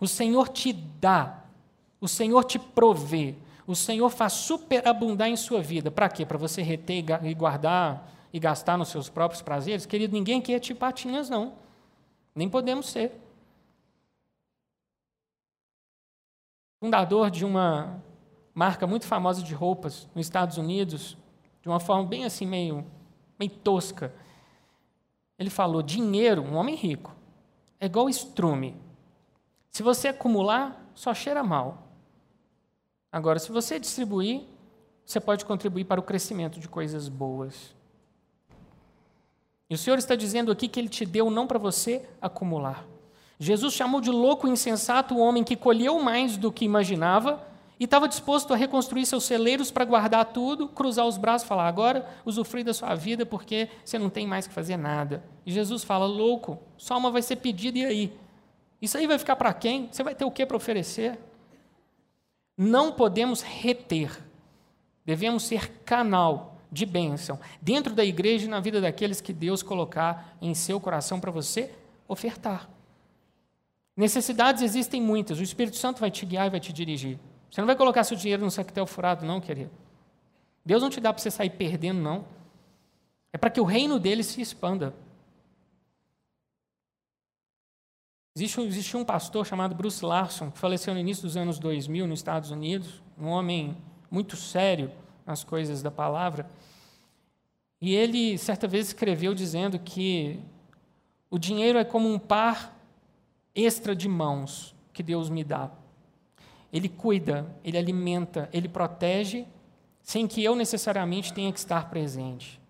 O 0.00 0.06
Senhor 0.06 0.48
te 0.48 0.72
dá, 0.72 1.44
o 2.00 2.06
Senhor 2.06 2.44
te 2.44 2.58
provê, 2.58 3.34
o 3.66 3.74
Senhor 3.74 4.08
faz 4.10 4.32
superabundar 4.32 5.28
em 5.28 5.36
sua 5.36 5.60
vida. 5.60 5.90
Para 5.90 6.08
quê? 6.08 6.24
Para 6.24 6.38
você 6.38 6.62
reter 6.62 7.04
e 7.24 7.34
guardar 7.34 8.10
e 8.32 8.38
gastar 8.38 8.78
nos 8.78 8.88
seus 8.88 9.08
próprios 9.10 9.42
prazeres? 9.42 9.84
Querido, 9.84 10.14
ninguém 10.14 10.42
é 10.48 10.58
tipo 10.58 10.80
patinhas, 10.80 11.28
não. 11.28 11.54
Nem 12.34 12.48
podemos 12.48 12.88
ser. 12.88 13.12
Fundador 16.80 17.28
de 17.30 17.44
uma 17.44 18.00
marca 18.54 18.86
muito 18.86 19.06
famosa 19.06 19.42
de 19.42 19.52
roupas 19.52 20.08
nos 20.14 20.26
Estados 20.26 20.58
Unidos, 20.58 21.16
de 21.60 21.68
uma 21.68 21.80
forma 21.80 22.04
bem 22.04 22.24
assim, 22.24 22.46
meio, 22.46 22.86
meio 23.38 23.50
tosca. 23.50 24.14
Ele 25.38 25.50
falou: 25.50 25.82
dinheiro, 25.82 26.42
um 26.42 26.56
homem 26.56 26.74
rico, 26.74 27.14
é 27.78 27.86
igual 27.86 28.08
estrume. 28.08 28.76
Se 29.70 29.82
você 29.82 30.08
acumular, 30.08 30.90
só 30.94 31.14
cheira 31.14 31.42
mal. 31.42 31.88
Agora, 33.12 33.38
se 33.38 33.52
você 33.52 33.78
distribuir, 33.78 34.42
você 35.04 35.20
pode 35.20 35.44
contribuir 35.44 35.84
para 35.84 36.00
o 36.00 36.02
crescimento 36.02 36.58
de 36.58 36.68
coisas 36.68 37.08
boas. 37.08 37.74
E 39.70 39.74
o 39.74 39.78
Senhor 39.78 39.98
está 39.98 40.14
dizendo 40.14 40.50
aqui 40.50 40.66
que 40.66 40.80
Ele 40.80 40.88
te 40.88 41.06
deu 41.06 41.30
não 41.30 41.46
para 41.46 41.58
você 41.58 42.06
acumular. 42.20 42.84
Jesus 43.38 43.72
chamou 43.74 44.00
de 44.00 44.10
louco 44.10 44.48
e 44.48 44.50
insensato 44.50 45.14
o 45.14 45.20
homem 45.20 45.44
que 45.44 45.54
colheu 45.54 46.02
mais 46.02 46.36
do 46.36 46.50
que 46.50 46.64
imaginava 46.64 47.46
e 47.78 47.84
estava 47.84 48.08
disposto 48.08 48.52
a 48.52 48.56
reconstruir 48.56 49.06
seus 49.06 49.24
celeiros 49.24 49.70
para 49.70 49.84
guardar 49.84 50.24
tudo, 50.26 50.68
cruzar 50.68 51.06
os 51.06 51.16
braços 51.16 51.44
e 51.44 51.48
falar: 51.48 51.68
agora 51.68 52.08
usufrui 52.24 52.64
da 52.64 52.74
sua 52.74 52.94
vida 52.94 53.24
porque 53.24 53.68
você 53.84 53.98
não 53.98 54.10
tem 54.10 54.26
mais 54.26 54.46
que 54.46 54.54
fazer 54.54 54.76
nada. 54.76 55.22
E 55.46 55.52
Jesus 55.52 55.84
fala: 55.84 56.06
louco, 56.06 56.58
só 56.76 56.98
uma 56.98 57.10
vai 57.10 57.22
ser 57.22 57.36
pedida 57.36 57.78
e 57.78 57.84
aí? 57.84 58.12
Isso 58.82 58.98
aí 58.98 59.06
vai 59.06 59.18
ficar 59.18 59.36
para 59.36 59.52
quem? 59.52 59.88
Você 59.90 60.02
vai 60.02 60.14
ter 60.14 60.24
o 60.24 60.30
que 60.30 60.44
para 60.44 60.56
oferecer? 60.56 61.18
Não 62.56 62.92
podemos 62.92 63.42
reter, 63.42 64.24
devemos 65.04 65.44
ser 65.44 65.70
canal 65.84 66.56
de 66.70 66.84
bênção 66.84 67.38
dentro 67.62 67.94
da 67.94 68.04
igreja 68.04 68.46
e 68.46 68.48
na 68.48 68.60
vida 68.60 68.80
daqueles 68.80 69.20
que 69.20 69.32
Deus 69.32 69.62
colocar 69.62 70.36
em 70.42 70.54
seu 70.54 70.80
coração 70.80 71.20
para 71.20 71.30
você 71.30 71.72
ofertar. 72.08 72.68
Necessidades 73.96 74.62
existem 74.62 75.00
muitas, 75.00 75.38
o 75.38 75.42
Espírito 75.42 75.76
Santo 75.76 76.00
vai 76.00 76.10
te 76.10 76.26
guiar 76.26 76.46
e 76.46 76.50
vai 76.50 76.60
te 76.60 76.72
dirigir. 76.72 77.18
Você 77.50 77.60
não 77.60 77.66
vai 77.66 77.76
colocar 77.76 78.04
seu 78.04 78.16
dinheiro 78.16 78.44
no 78.44 78.50
saquetel 78.50 78.86
furado, 78.86 79.24
não, 79.24 79.40
querido. 79.40 79.70
Deus 80.64 80.82
não 80.82 80.90
te 80.90 81.00
dá 81.00 81.12
para 81.12 81.22
você 81.22 81.30
sair 81.30 81.50
perdendo, 81.50 82.00
não. 82.00 82.24
É 83.32 83.38
para 83.38 83.50
que 83.50 83.60
o 83.60 83.64
reino 83.64 83.98
dele 83.98 84.22
se 84.22 84.40
expanda. 84.40 84.94
Existe, 88.36 88.60
existe 88.60 88.96
um 88.96 89.04
pastor 89.04 89.46
chamado 89.46 89.74
Bruce 89.74 90.04
Larson, 90.04 90.50
que 90.50 90.58
faleceu 90.58 90.94
no 90.94 91.00
início 91.00 91.24
dos 91.24 91.36
anos 91.36 91.58
2000 91.58 92.06
nos 92.06 92.20
Estados 92.20 92.50
Unidos, 92.50 93.02
um 93.18 93.26
homem 93.26 93.76
muito 94.10 94.36
sério 94.36 94.92
nas 95.26 95.42
coisas 95.42 95.82
da 95.82 95.90
palavra. 95.90 96.48
E 97.80 97.94
ele, 97.94 98.38
certa 98.38 98.68
vez, 98.68 98.88
escreveu 98.88 99.34
dizendo 99.34 99.78
que 99.78 100.40
o 101.30 101.38
dinheiro 101.38 101.78
é 101.78 101.84
como 101.84 102.08
um 102.08 102.18
par 102.18 102.76
extra 103.54 103.94
de 103.94 104.08
mãos 104.08 104.74
que 104.92 105.02
Deus 105.02 105.28
me 105.28 105.42
dá. 105.42 105.70
Ele 106.72 106.88
cuida, 106.88 107.46
ele 107.64 107.78
alimenta, 107.78 108.48
ele 108.52 108.68
protege, 108.68 109.46
sem 110.02 110.26
que 110.26 110.42
eu 110.42 110.54
necessariamente 110.54 111.32
tenha 111.32 111.52
que 111.52 111.58
estar 111.58 111.88
presente. 111.90 112.60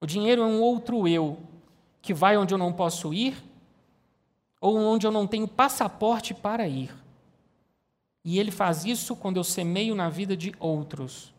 O 0.00 0.06
dinheiro 0.06 0.42
é 0.42 0.46
um 0.46 0.60
outro 0.60 1.08
eu, 1.08 1.38
que 2.02 2.12
vai 2.12 2.36
onde 2.36 2.52
eu 2.52 2.58
não 2.58 2.72
posso 2.72 3.14
ir 3.14 3.42
ou 4.60 4.78
onde 4.78 5.06
eu 5.06 5.10
não 5.10 5.26
tenho 5.26 5.46
passaporte 5.46 6.32
para 6.32 6.66
ir. 6.66 6.94
E 8.24 8.38
ele 8.38 8.50
faz 8.50 8.84
isso 8.84 9.14
quando 9.14 9.36
eu 9.36 9.44
semeio 9.44 9.94
na 9.94 10.08
vida 10.08 10.36
de 10.36 10.54
outros. 10.58 11.34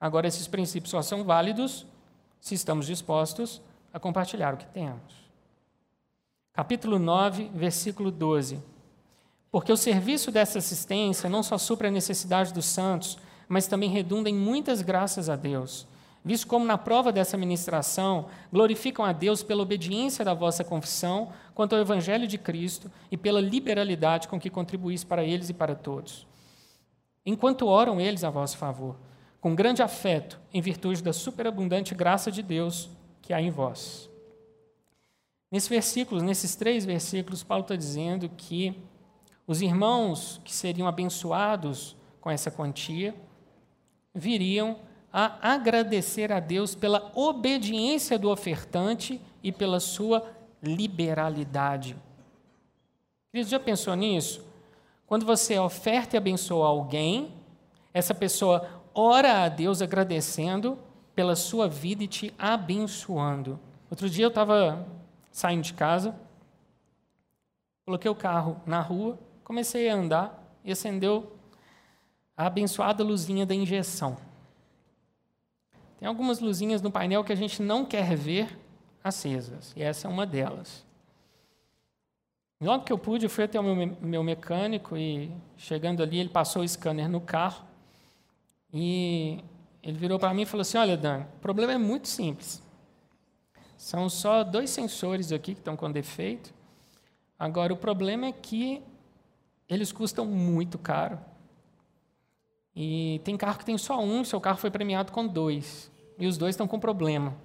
Agora, 0.00 0.28
esses 0.28 0.46
princípios 0.46 0.90
só 0.90 1.02
são 1.02 1.24
válidos 1.24 1.84
se 2.40 2.54
estamos 2.54 2.86
dispostos 2.86 3.60
a 3.92 3.98
compartilhar 3.98 4.54
o 4.54 4.56
que 4.56 4.66
temos. 4.66 5.12
Capítulo 6.52 6.98
9, 6.98 7.50
versículo 7.54 8.10
12. 8.10 8.62
Porque 9.50 9.72
o 9.72 9.76
serviço 9.76 10.30
dessa 10.30 10.58
assistência 10.58 11.28
não 11.28 11.42
só 11.42 11.58
supra 11.58 11.88
a 11.88 11.90
necessidade 11.90 12.52
dos 12.52 12.66
santos, 12.66 13.18
mas 13.48 13.66
também 13.66 13.90
redunda 13.90 14.30
em 14.30 14.34
muitas 14.34 14.82
graças 14.82 15.28
a 15.28 15.36
Deus 15.36 15.86
visto 16.24 16.46
como 16.46 16.64
na 16.64 16.76
prova 16.76 17.10
dessa 17.10 17.36
ministração 17.36 18.26
glorificam 18.52 19.04
a 19.04 19.12
Deus 19.12 19.42
pela 19.42 19.62
obediência 19.62 20.24
da 20.24 20.34
vossa 20.34 20.62
confissão 20.62 21.32
quanto 21.54 21.74
ao 21.74 21.80
Evangelho 21.80 22.26
de 22.26 22.38
Cristo 22.38 22.90
e 23.10 23.16
pela 23.16 23.40
liberalidade 23.40 24.28
com 24.28 24.38
que 24.38 24.50
contribuís 24.50 25.02
para 25.02 25.24
eles 25.24 25.48
e 25.48 25.54
para 25.54 25.74
todos. 25.74 26.26
Enquanto 27.24 27.66
oram 27.66 28.00
eles 28.00 28.24
a 28.24 28.30
vosso 28.30 28.56
favor, 28.56 28.96
com 29.40 29.54
grande 29.54 29.82
afeto, 29.82 30.38
em 30.52 30.60
virtude 30.60 31.02
da 31.02 31.12
superabundante 31.12 31.94
graça 31.94 32.30
de 32.30 32.42
Deus 32.42 32.90
que 33.22 33.32
há 33.32 33.40
em 33.40 33.50
vós. 33.50 34.08
Nesses 35.50 35.68
versículos, 35.68 36.22
nesses 36.22 36.54
três 36.54 36.84
versículos, 36.84 37.42
Paulo 37.42 37.62
está 37.62 37.74
dizendo 37.74 38.28
que 38.28 38.74
os 39.50 39.60
irmãos 39.60 40.40
que 40.44 40.52
seriam 40.54 40.86
abençoados 40.86 41.96
com 42.20 42.30
essa 42.30 42.52
quantia 42.52 43.12
viriam 44.14 44.78
a 45.12 45.54
agradecer 45.54 46.30
a 46.30 46.38
Deus 46.38 46.76
pela 46.76 47.10
obediência 47.16 48.16
do 48.16 48.30
ofertante 48.30 49.20
e 49.42 49.50
pela 49.50 49.80
sua 49.80 50.24
liberalidade. 50.62 51.96
Você 53.34 53.42
já 53.42 53.58
pensou 53.58 53.96
nisso? 53.96 54.46
Quando 55.04 55.26
você 55.26 55.58
oferta 55.58 56.14
e 56.14 56.18
abençoa 56.18 56.68
alguém, 56.68 57.34
essa 57.92 58.14
pessoa 58.14 58.84
ora 58.94 59.42
a 59.42 59.48
Deus 59.48 59.82
agradecendo 59.82 60.78
pela 61.12 61.34
sua 61.34 61.66
vida 61.66 62.04
e 62.04 62.06
te 62.06 62.32
abençoando. 62.38 63.58
Outro 63.90 64.08
dia 64.08 64.26
eu 64.26 64.28
estava 64.28 64.86
saindo 65.32 65.64
de 65.64 65.74
casa, 65.74 66.14
coloquei 67.84 68.08
o 68.08 68.14
carro 68.14 68.60
na 68.64 68.80
rua, 68.80 69.18
comecei 69.50 69.90
a 69.90 69.96
andar 69.96 70.60
e 70.64 70.70
acendeu 70.70 71.36
a 72.36 72.46
abençoada 72.46 73.02
luzinha 73.02 73.44
da 73.44 73.52
injeção. 73.52 74.16
Tem 75.98 76.06
algumas 76.06 76.38
luzinhas 76.38 76.80
no 76.80 76.88
painel 76.88 77.24
que 77.24 77.32
a 77.32 77.34
gente 77.34 77.60
não 77.60 77.84
quer 77.84 78.14
ver 78.14 78.56
acesas, 79.02 79.72
e 79.76 79.82
essa 79.82 80.06
é 80.06 80.08
uma 80.08 80.24
delas. 80.24 80.86
Logo 82.60 82.84
que 82.84 82.92
eu 82.92 82.98
pude, 82.98 83.26
eu 83.26 83.30
fui 83.30 83.42
até 83.42 83.58
o 83.58 83.62
meu, 83.64 83.96
meu 84.00 84.22
mecânico 84.22 84.96
e, 84.96 85.32
chegando 85.56 86.00
ali, 86.00 86.20
ele 86.20 86.28
passou 86.28 86.62
o 86.62 86.68
scanner 86.68 87.08
no 87.08 87.20
carro 87.20 87.66
e 88.72 89.42
ele 89.82 89.98
virou 89.98 90.16
para 90.16 90.32
mim 90.32 90.42
e 90.42 90.46
falou 90.46 90.62
assim: 90.62 90.78
Olha, 90.78 90.96
Dan, 90.96 91.24
o 91.38 91.40
problema 91.40 91.72
é 91.72 91.78
muito 91.78 92.06
simples. 92.06 92.62
São 93.76 94.08
só 94.08 94.44
dois 94.44 94.70
sensores 94.70 95.32
aqui 95.32 95.54
que 95.54 95.60
estão 95.60 95.76
com 95.76 95.90
defeito. 95.90 96.54
Agora, 97.36 97.72
o 97.72 97.76
problema 97.76 98.26
é 98.26 98.32
que 98.32 98.80
eles 99.70 99.92
custam 99.92 100.26
muito 100.26 100.76
caro. 100.78 101.18
E 102.74 103.20
tem 103.24 103.36
carro 103.36 103.58
que 103.58 103.64
tem 103.64 103.78
só 103.78 104.02
um, 104.02 104.24
seu 104.24 104.40
carro 104.40 104.58
foi 104.58 104.70
premiado 104.70 105.12
com 105.12 105.26
dois. 105.26 105.90
E 106.18 106.26
os 106.26 106.36
dois 106.36 106.54
estão 106.54 106.66
com 106.66 106.78
problema. 106.78 107.36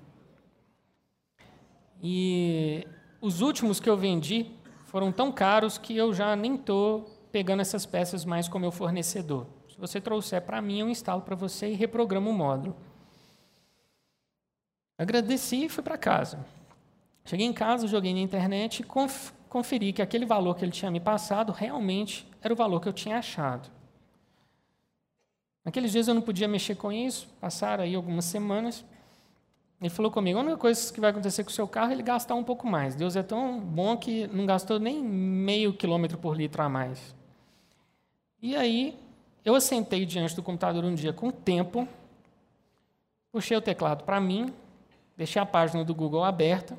E 2.01 2.85
os 3.21 3.41
últimos 3.41 3.79
que 3.79 3.89
eu 3.89 3.95
vendi 3.95 4.51
foram 4.85 5.11
tão 5.11 5.31
caros 5.31 5.77
que 5.77 5.95
eu 5.95 6.13
já 6.13 6.35
nem 6.35 6.55
estou 6.55 7.03
pegando 7.31 7.61
essas 7.61 7.85
peças 7.85 8.25
mais 8.25 8.47
com 8.47 8.57
meu 8.57 8.71
fornecedor. 8.71 9.45
Se 9.69 9.77
você 9.77 9.99
trouxer 10.01 10.41
para 10.41 10.61
mim, 10.61 10.79
eu 10.79 10.89
instalo 10.89 11.21
para 11.21 11.35
você 11.35 11.69
e 11.69 11.75
reprogramo 11.75 12.29
o 12.29 12.33
módulo. 12.33 12.75
Agradeci 14.97 15.65
e 15.65 15.69
fui 15.69 15.83
para 15.83 15.97
casa. 15.97 16.45
Cheguei 17.25 17.45
em 17.45 17.53
casa, 17.53 17.87
joguei 17.87 18.13
na 18.13 18.19
internet 18.19 18.79
e 18.79 18.83
conferi 19.55 19.93
que 19.93 20.01
aquele 20.01 20.25
valor 20.25 20.57
que 20.57 20.65
ele 20.65 20.71
tinha 20.73 20.91
me 20.91 20.99
passado 20.99 21.53
realmente 21.53 22.27
era 22.41 22.53
o 22.53 22.57
valor 22.57 22.81
que 22.81 22.89
eu 22.89 22.91
tinha 22.91 23.17
achado. 23.17 23.71
Naqueles 25.63 25.93
dias 25.93 26.09
eu 26.09 26.13
não 26.13 26.21
podia 26.21 26.45
mexer 26.45 26.75
com 26.75 26.91
isso, 26.91 27.29
passaram 27.39 27.85
aí 27.85 27.95
algumas 27.95 28.25
semanas. 28.25 28.83
Ele 29.79 29.89
falou 29.89 30.11
comigo: 30.11 30.37
a 30.37 30.41
única 30.41 30.57
coisa 30.57 30.91
que 30.91 30.99
vai 30.99 31.09
acontecer 31.11 31.45
com 31.45 31.49
o 31.49 31.53
seu 31.53 31.69
carro 31.69 31.91
é 31.91 31.93
ele 31.93 32.03
gastar 32.03 32.35
um 32.35 32.43
pouco 32.43 32.67
mais. 32.67 32.95
Deus 32.95 33.15
é 33.15 33.23
tão 33.23 33.57
bom 33.57 33.95
que 33.95 34.27
não 34.27 34.45
gastou 34.45 34.77
nem 34.77 35.01
meio 35.01 35.71
quilômetro 35.71 36.17
por 36.17 36.35
litro 36.35 36.61
a 36.61 36.67
mais. 36.67 37.15
E 38.41 38.57
aí 38.57 38.99
eu 39.45 39.55
assentei 39.55 40.05
diante 40.05 40.35
do 40.35 40.43
computador 40.43 40.83
um 40.83 40.93
dia 40.93 41.13
com 41.13 41.29
o 41.29 41.31
tempo, 41.31 41.87
puxei 43.31 43.55
o 43.55 43.61
teclado 43.61 44.03
para 44.03 44.19
mim, 44.19 44.53
deixei 45.15 45.41
a 45.41 45.45
página 45.45 45.85
do 45.85 45.95
Google 45.95 46.25
aberta, 46.25 46.77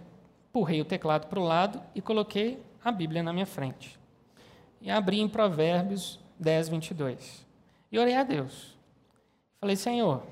empurrei 0.50 0.82
o 0.82 0.84
teclado 0.84 1.26
para 1.26 1.40
o 1.40 1.42
lado 1.42 1.80
e 1.94 2.02
coloquei 2.02 2.65
a 2.86 2.92
Bíblia 2.92 3.20
na 3.20 3.32
minha 3.32 3.46
frente. 3.46 3.98
E 4.80 4.88
abri 4.88 5.18
em 5.18 5.28
Provérbios 5.28 6.20
10, 6.38 6.68
22. 6.68 7.44
E 7.90 7.98
orei 7.98 8.14
a 8.14 8.22
Deus. 8.22 8.76
Falei, 9.58 9.74
Senhor, 9.74 10.22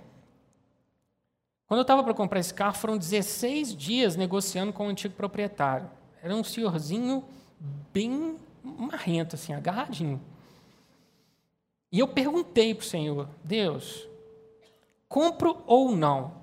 quando 1.66 1.78
eu 1.78 1.82
estava 1.82 2.04
para 2.04 2.14
comprar 2.14 2.38
esse 2.38 2.54
carro, 2.54 2.76
foram 2.76 2.96
16 2.96 3.74
dias 3.74 4.14
negociando 4.14 4.72
com 4.72 4.86
o 4.86 4.88
antigo 4.88 5.14
proprietário. 5.14 5.90
Era 6.22 6.32
um 6.32 6.44
senhorzinho 6.44 7.24
bem 7.92 8.38
marrento, 8.62 9.34
assim, 9.34 9.52
agarradinho. 9.52 10.22
E 11.90 11.98
eu 11.98 12.06
perguntei 12.06 12.72
para 12.72 12.84
o 12.84 12.86
Senhor, 12.86 13.28
Deus, 13.42 14.06
compro 15.08 15.60
ou 15.66 15.90
não? 15.90 16.34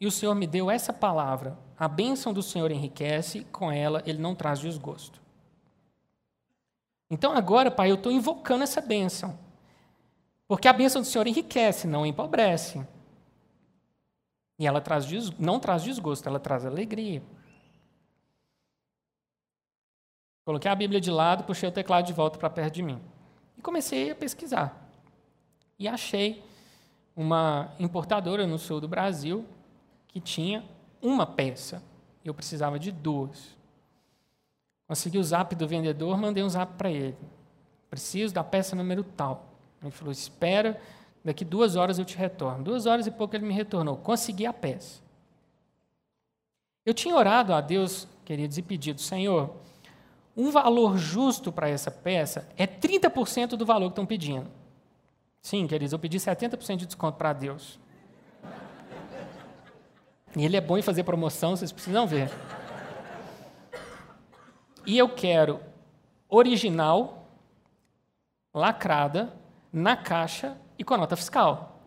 E 0.00 0.06
o 0.06 0.10
Senhor 0.10 0.34
me 0.34 0.48
deu 0.48 0.68
essa 0.68 0.92
palavra: 0.92 1.56
a 1.78 1.86
bênção 1.86 2.32
do 2.32 2.42
Senhor 2.42 2.72
enriquece, 2.72 3.46
com 3.52 3.70
ela 3.70 4.02
ele 4.04 4.18
não 4.18 4.34
traz 4.34 4.58
desgosto. 4.58 5.23
Então 7.14 7.32
agora, 7.32 7.70
Pai, 7.70 7.92
eu 7.92 7.94
estou 7.94 8.10
invocando 8.10 8.64
essa 8.64 8.80
bênção. 8.80 9.38
Porque 10.48 10.66
a 10.66 10.72
bênção 10.72 11.00
do 11.00 11.06
Senhor 11.06 11.24
enriquece, 11.28 11.86
não 11.86 12.04
empobrece. 12.04 12.84
E 14.58 14.66
ela 14.66 14.80
traz, 14.80 15.06
não 15.38 15.60
traz 15.60 15.84
desgosto, 15.84 16.28
ela 16.28 16.40
traz 16.40 16.66
alegria. 16.66 17.22
Coloquei 20.44 20.68
a 20.68 20.74
Bíblia 20.74 21.00
de 21.00 21.10
lado, 21.12 21.44
puxei 21.44 21.68
o 21.68 21.72
teclado 21.72 22.04
de 22.04 22.12
volta 22.12 22.36
para 22.36 22.50
perto 22.50 22.74
de 22.74 22.82
mim. 22.82 23.00
E 23.56 23.62
comecei 23.62 24.10
a 24.10 24.14
pesquisar. 24.16 24.90
E 25.78 25.86
achei 25.86 26.44
uma 27.14 27.72
importadora 27.78 28.44
no 28.44 28.58
sul 28.58 28.80
do 28.80 28.88
Brasil 28.88 29.46
que 30.08 30.18
tinha 30.18 30.64
uma 31.00 31.24
peça. 31.24 31.80
Eu 32.24 32.34
precisava 32.34 32.76
de 32.76 32.90
duas. 32.90 33.56
Consegui 34.86 35.18
o 35.18 35.24
zap 35.24 35.54
do 35.54 35.66
vendedor, 35.66 36.16
mandei 36.18 36.42
um 36.42 36.48
zap 36.48 36.74
para 36.74 36.90
ele. 36.90 37.16
Preciso 37.88 38.34
da 38.34 38.44
peça 38.44 38.76
número 38.76 39.02
tal. 39.02 39.46
Ele 39.82 39.90
falou: 39.90 40.12
espera, 40.12 40.80
daqui 41.24 41.44
duas 41.44 41.76
horas 41.76 41.98
eu 41.98 42.04
te 42.04 42.16
retorno. 42.16 42.64
Duas 42.64 42.86
horas 42.86 43.06
e 43.06 43.10
pouco 43.10 43.34
ele 43.34 43.46
me 43.46 43.54
retornou. 43.54 43.96
Consegui 43.96 44.46
a 44.46 44.52
peça. 44.52 45.02
Eu 46.84 46.92
tinha 46.92 47.14
orado 47.16 47.54
a 47.54 47.60
Deus, 47.60 48.06
queridos, 48.24 48.58
e 48.58 48.62
pedido: 48.62 49.00
Senhor, 49.00 49.54
um 50.36 50.50
valor 50.50 50.98
justo 50.98 51.52
para 51.52 51.68
essa 51.68 51.90
peça 51.90 52.48
é 52.56 52.66
30% 52.66 53.50
do 53.50 53.64
valor 53.64 53.86
que 53.86 53.92
estão 53.92 54.06
pedindo. 54.06 54.50
Sim, 55.40 55.66
queridos, 55.66 55.92
eu 55.92 55.98
pedi 55.98 56.18
70% 56.18 56.76
de 56.76 56.86
desconto 56.86 57.16
para 57.16 57.32
Deus. 57.32 57.78
E 60.36 60.44
ele 60.44 60.56
é 60.56 60.60
bom 60.60 60.76
em 60.76 60.82
fazer 60.82 61.04
promoção, 61.04 61.54
vocês 61.54 61.70
precisam 61.70 62.06
ver. 62.06 62.30
E 64.86 64.98
eu 64.98 65.08
quero 65.08 65.60
original, 66.28 67.28
lacrada, 68.52 69.32
na 69.72 69.96
caixa 69.96 70.58
e 70.78 70.84
com 70.84 70.94
a 70.94 70.98
nota 70.98 71.16
fiscal. 71.16 71.80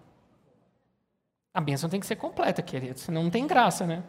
A 1.53 1.61
bênção 1.61 1.89
tem 1.89 1.99
que 1.99 2.05
ser 2.05 2.15
completa, 2.15 2.61
queridos, 2.61 3.03
senão 3.03 3.23
não 3.23 3.31
tem 3.31 3.47
graça, 3.47 3.85
né? 3.85 4.03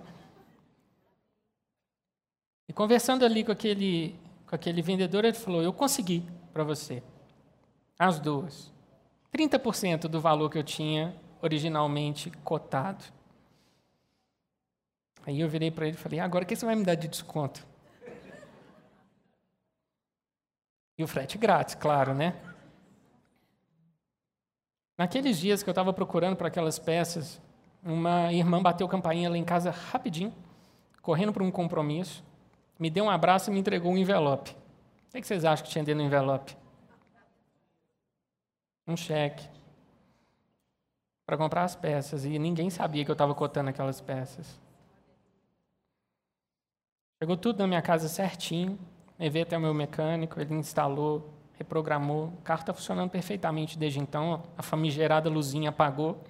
E 2.69 2.73
conversando 2.73 3.25
ali 3.25 3.43
com 3.43 3.53
aquele 3.53 4.19
com 4.49 4.55
aquele 4.55 4.81
vendedor, 4.81 5.25
ele 5.25 5.37
falou: 5.37 5.63
Eu 5.63 5.73
consegui 5.73 6.27
para 6.53 6.65
você. 6.65 7.03
As 7.99 8.19
duas. 8.19 8.73
30% 9.33 10.09
do 10.09 10.21
valor 10.21 10.51
que 10.51 10.59
eu 10.59 10.65
tinha 10.65 11.15
originalmente 11.43 12.31
cotado. 12.43 13.05
Aí 15.27 15.41
eu 15.41 15.49
virei 15.49 15.71
para 15.71 15.87
ele 15.87 15.97
e 15.97 16.01
falei: 16.01 16.19
Agora 16.19 16.45
o 16.45 16.47
que 16.47 16.57
você 16.57 16.65
vai 16.65 16.75
me 16.75 16.85
dar 16.85 16.95
de 16.95 17.09
desconto? 17.09 17.67
E 20.99 21.05
o 21.05 21.09
frete 21.09 21.39
grátis, 21.39 21.75
claro, 21.77 22.13
né? 22.13 22.35
Naqueles 24.99 25.39
dias 25.39 25.63
que 25.63 25.71
eu 25.71 25.73
estava 25.73 25.93
procurando 25.93 26.37
para 26.37 26.49
aquelas 26.49 26.79
peças, 26.79 27.41
uma 27.83 28.33
irmã 28.33 28.61
bateu 28.61 28.87
campainha 28.89 29.31
lá 29.31 29.39
em 29.39 29.45
casa 29.45 29.71
rapidinho, 29.71 30.35
correndo 31.01 31.33
para 31.33 31.45
um 31.45 31.51
compromisso 31.51 32.27
me 32.79 32.89
deu 32.89 33.05
um 33.05 33.11
abraço 33.11 33.51
e 33.51 33.53
me 33.53 33.59
entregou 33.59 33.93
um 33.93 33.99
envelope. 33.99 34.53
O 35.09 35.21
que 35.21 35.27
vocês 35.27 35.45
acham 35.45 35.65
que 35.65 35.73
tinha 35.73 35.83
dentro 35.83 36.01
do 36.03 36.07
envelope? 36.07 36.57
Um 38.87 38.97
cheque. 38.97 39.49
Para 41.27 41.37
comprar 41.37 41.65
as 41.65 41.75
peças. 41.75 42.25
E 42.25 42.39
ninguém 42.39 42.71
sabia 42.71 43.05
que 43.05 43.11
eu 43.11 43.15
estava 43.15 43.35
cotando 43.35 43.71
aquelas 43.71 44.01
peças. 44.01 44.59
Chegou 47.21 47.37
tudo 47.37 47.59
na 47.59 47.67
minha 47.67 47.83
casa 47.83 48.09
certinho. 48.09 48.79
Levei 49.19 49.43
até 49.43 49.57
o 49.57 49.61
meu 49.61 49.75
mecânico, 49.75 50.41
ele 50.41 50.55
instalou, 50.55 51.35
reprogramou. 51.55 52.27
O 52.29 52.43
carro 52.43 52.61
está 52.61 52.73
funcionando 52.73 53.11
perfeitamente 53.11 53.77
desde 53.77 53.99
então. 53.99 54.45
A 54.57 54.63
famigerada 54.63 55.29
luzinha 55.29 55.71
apagou. 55.71 56.23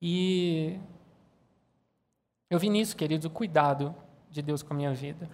E 0.00 0.80
eu 2.50 2.58
vi 2.58 2.68
nisso, 2.68 2.96
queridos, 2.96 3.24
o 3.24 3.30
cuidado 3.30 3.94
de 4.28 4.42
Deus 4.42 4.62
com 4.62 4.74
a 4.74 4.76
minha 4.76 4.92
vida. 4.92 5.30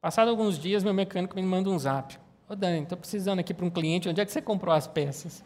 Passado 0.00 0.28
alguns 0.30 0.56
dias, 0.56 0.84
meu 0.84 0.94
mecânico 0.94 1.34
me 1.34 1.42
manda 1.42 1.68
um 1.68 1.78
zap. 1.78 2.16
Ô 2.48 2.54
Dani, 2.54 2.82
estou 2.82 2.96
precisando 2.96 3.40
aqui 3.40 3.52
para 3.52 3.66
um 3.66 3.70
cliente, 3.70 4.08
onde 4.08 4.20
é 4.20 4.24
que 4.24 4.32
você 4.32 4.40
comprou 4.40 4.74
as 4.74 4.86
peças? 4.86 5.44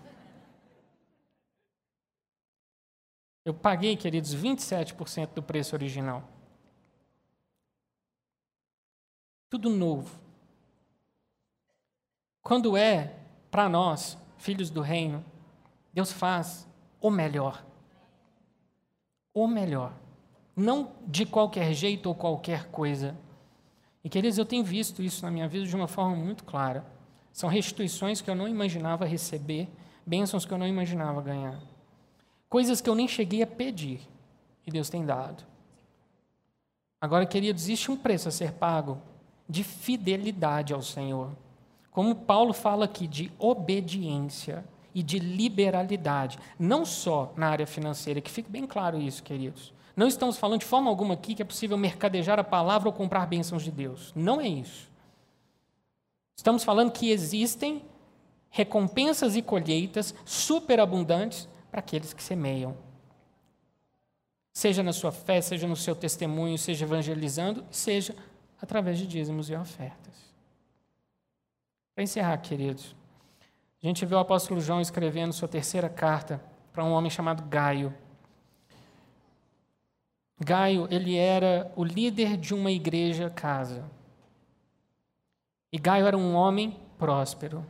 Eu 3.45 3.53
paguei, 3.53 3.97
queridos, 3.97 4.35
27% 4.35 5.35
do 5.35 5.43
preço 5.43 5.75
original. 5.75 6.23
Tudo 9.55 9.71
novo. 9.71 10.11
Quando 12.43 12.77
é 12.77 13.15
para 13.53 13.69
nós, 13.69 14.19
filhos 14.37 14.69
do 14.69 14.81
reino, 14.81 15.25
Deus 15.93 16.11
faz 16.11 16.69
o 17.01 17.09
melhor. 17.09 17.65
O 19.33 19.47
melhor 19.47 19.95
não 20.57 20.91
de 21.07 21.25
qualquer 21.25 21.73
jeito 21.73 22.07
ou 22.07 22.17
qualquer 22.17 22.67
coisa. 22.71 23.17
E, 24.03 24.09
queridos, 24.09 24.39
eu 24.39 24.45
tenho 24.45 24.65
visto 24.65 25.01
isso 25.01 25.25
na 25.25 25.31
minha 25.31 25.47
vida 25.47 25.67
de 25.67 25.77
uma 25.77 25.87
forma 25.87 26.17
muito 26.17 26.43
clara. 26.43 26.85
São 27.33 27.49
restituições 27.49 28.21
que 28.21 28.29
eu 28.29 28.35
não 28.35 28.49
imaginava 28.49 29.05
receber, 29.05 29.69
bênçãos 30.05 30.45
que 30.45 30.53
eu 30.53 30.59
não 30.59 30.67
imaginava 30.67 31.23
ganhar. 31.23 31.63
Coisas 32.49 32.81
que 32.81 32.91
eu 32.91 32.95
nem 32.97 33.07
cheguei 33.07 33.41
a 33.41 33.47
pedir, 33.47 34.01
e 34.67 34.71
Deus 34.73 34.91
tem 34.91 35.07
dado. 35.07 35.45
Agora, 37.01 37.25
queridos, 37.25 37.63
existe 37.63 37.89
um 37.89 37.97
preço 37.97 38.27
a 38.27 38.33
ser 38.33 38.55
pago 38.55 39.14
de 39.49 39.63
fidelidade 39.63 40.73
ao 40.73 40.83
Senhor. 40.83 41.31
Como 41.91 42.15
Paulo 42.15 42.53
fala 42.53 42.85
aqui, 42.85 43.07
de 43.07 43.33
obediência 43.39 44.65
e 44.95 45.03
de 45.03 45.19
liberalidade. 45.19 46.39
Não 46.59 46.85
só 46.85 47.33
na 47.37 47.49
área 47.49 47.67
financeira, 47.67 48.21
que 48.21 48.31
fique 48.31 48.51
bem 48.51 48.67
claro 48.67 49.01
isso, 49.01 49.23
queridos. 49.23 49.73
Não 49.97 50.09
estamos 50.09 50.37
falando 50.37 50.61
de 50.61 50.67
forma 50.67 50.91
alguma 50.91 51.15
aqui 51.15 51.35
que 51.35 51.43
é 51.43 51.45
possível 51.45 51.77
mercadejar 51.77 52.39
a 52.39 52.45
palavra 52.45 52.89
ou 52.89 52.93
comprar 52.93 53.27
bênçãos 53.27 53.63
de 53.63 53.71
Deus. 53.71 54.13
Não 54.15 54.41
é 54.41 54.49
isso. 54.49 54.91
Estamos 56.37 56.65
falando 56.65 56.91
que 56.91 57.11
existem 57.11 57.83
recompensas 58.51 59.37
e 59.37 59.43
colheitas 59.43 60.15
superabundantes 60.25 61.49
para 61.71 61.81
aqueles 61.81 62.13
que 62.13 62.23
semeiam. 62.23 62.77
Seja 64.53 64.83
na 64.83 64.93
sua 64.93 65.11
fé, 65.11 65.41
seja 65.41 65.67
no 65.67 65.77
seu 65.77 65.97
testemunho, 65.97 66.57
seja 66.57 66.85
evangelizando, 66.85 67.65
seja 67.71 68.15
através 68.61 68.99
de 68.99 69.07
dízimos 69.07 69.51
e 69.51 69.55
ofertas. 69.55 70.35
Para 71.95 72.05
encerrar, 72.05 72.39
queridos, 72.39 72.95
a 73.83 73.87
gente 73.87 74.05
vê 74.05 74.15
o 74.15 74.19
apóstolo 74.19 74.61
João 74.61 74.81
escrevendo 74.81 75.33
sua 75.33 75.47
terceira 75.47 75.89
carta 75.89 76.43
para 76.73 76.85
um 76.85 76.93
homem 76.93 77.11
chamado 77.11 77.45
Gaio. 77.45 77.95
Gaio, 80.41 80.89
ele 80.91 81.17
era 81.17 81.71
o 81.77 81.85
líder 81.85 82.37
de 82.37 82.53
uma 82.53 82.71
igreja 82.71 83.31
casa. 83.31 83.85
E 85.73 85.79
Gaio 85.79 86.07
era 86.07 86.17
um 86.17 86.35
homem 86.35 86.77
próspero. 86.99 87.65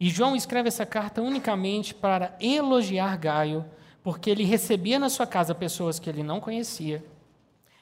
E 0.00 0.10
João 0.10 0.36
escreve 0.36 0.68
essa 0.68 0.84
carta 0.84 1.22
unicamente 1.22 1.94
para 1.94 2.36
elogiar 2.40 3.16
Gaio, 3.16 3.64
porque 4.02 4.30
ele 4.30 4.44
recebia 4.44 4.98
na 4.98 5.08
sua 5.08 5.26
casa 5.26 5.54
pessoas 5.54 5.98
que 5.98 6.08
ele 6.08 6.22
não 6.22 6.40
conhecia, 6.40 7.04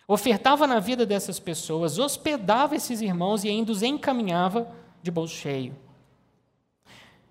ofertava 0.07 0.67
na 0.67 0.79
vida 0.79 1.05
dessas 1.05 1.39
pessoas, 1.39 1.99
hospedava 1.99 2.75
esses 2.77 3.01
irmãos 3.01 3.45
e 3.45 3.49
ainda 3.49 3.73
os 3.73 3.83
encaminhava 3.83 4.71
de 5.03 5.11
bolso 5.11 5.35
cheio. 5.35 5.75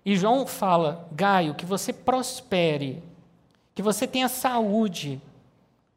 E 0.04 0.16
João 0.16 0.46
fala: 0.46 1.08
Gaio, 1.12 1.54
que 1.54 1.66
você 1.66 1.92
prospere, 1.92 3.02
que 3.74 3.82
você 3.82 4.06
tenha 4.06 4.28
saúde, 4.28 5.20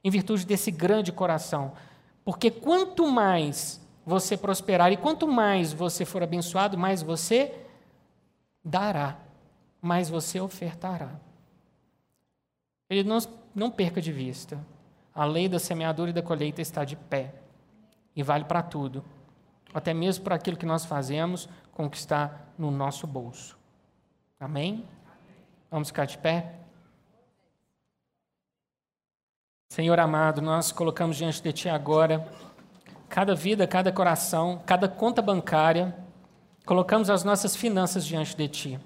em 0.03 0.09
virtude 0.09 0.45
desse 0.45 0.71
grande 0.71 1.11
coração. 1.11 1.73
Porque 2.23 2.51
quanto 2.51 3.07
mais 3.07 3.81
você 4.05 4.35
prosperar 4.37 4.91
e 4.91 4.97
quanto 4.97 5.27
mais 5.27 5.73
você 5.73 6.05
for 6.05 6.23
abençoado, 6.23 6.77
mais 6.77 7.01
você 7.01 7.53
dará 8.63 9.17
mais 9.81 10.09
você 10.09 10.39
ofertará. 10.39 11.19
Ele 12.89 13.03
não, 13.03 13.19
não 13.53 13.71
perca 13.71 14.01
de 14.01 14.11
vista. 14.11 14.59
A 15.19 15.25
lei 15.25 15.49
da 15.49 15.59
semeadura 15.59 16.11
e 16.11 16.13
da 16.13 16.21
colheita 16.21 16.61
está 16.61 16.85
de 16.85 16.95
pé 16.95 17.33
e 18.15 18.23
vale 18.23 18.45
para 18.45 18.63
tudo, 18.63 19.03
até 19.73 19.93
mesmo 19.93 20.23
para 20.23 20.35
aquilo 20.35 20.55
que 20.55 20.65
nós 20.65 20.85
fazemos 20.85 21.49
com 21.73 21.89
que 21.89 21.97
está 21.97 22.39
no 22.57 22.71
nosso 22.71 23.05
bolso. 23.05 23.57
Amém? 24.39 24.87
Vamos 25.69 25.89
ficar 25.89 26.05
de 26.05 26.17
pé? 26.17 26.55
Senhor 29.67 29.99
amado, 29.99 30.41
nós 30.41 30.71
colocamos 30.71 31.17
diante 31.17 31.43
de 31.43 31.51
Ti 31.51 31.67
agora 31.67 32.25
cada 33.09 33.35
vida, 33.35 33.67
cada 33.67 33.91
coração, 33.91 34.63
cada 34.65 34.87
conta 34.87 35.21
bancária, 35.21 35.93
colocamos 36.65 37.09
as 37.09 37.25
nossas 37.25 37.57
finanças 37.57 38.05
diante 38.05 38.37
de 38.37 38.47
Ti. 38.47 38.79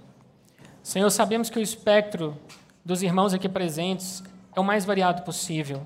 Senhor, 0.81 1.11
sabemos 1.11 1.51
que 1.51 1.59
o 1.59 1.61
espectro 1.61 2.35
dos 2.83 3.03
irmãos 3.03 3.35
aqui 3.35 3.47
presentes 3.47 4.23
é 4.55 4.59
o 4.59 4.63
mais 4.63 4.83
variado 4.83 5.21
possível. 5.21 5.85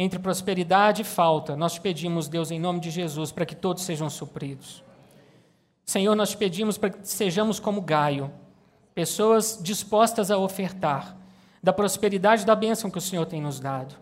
Entre 0.00 0.16
prosperidade 0.16 1.02
e 1.02 1.04
falta, 1.04 1.56
nós 1.56 1.74
te 1.74 1.80
pedimos, 1.80 2.28
Deus, 2.28 2.52
em 2.52 2.60
nome 2.60 2.78
de 2.78 2.88
Jesus, 2.88 3.32
para 3.32 3.44
que 3.44 3.56
todos 3.56 3.82
sejam 3.82 4.08
supridos. 4.08 4.84
Senhor, 5.84 6.14
nós 6.14 6.30
te 6.30 6.36
pedimos 6.36 6.78
para 6.78 6.90
que 6.90 6.98
sejamos 7.02 7.58
como 7.58 7.80
Gaio, 7.80 8.30
pessoas 8.94 9.58
dispostas 9.60 10.30
a 10.30 10.38
ofertar 10.38 11.16
da 11.60 11.72
prosperidade 11.72 12.42
e 12.42 12.46
da 12.46 12.54
bênção 12.54 12.88
que 12.88 12.98
o 12.98 13.00
Senhor 13.00 13.26
tem 13.26 13.42
nos 13.42 13.58
dado. 13.58 13.96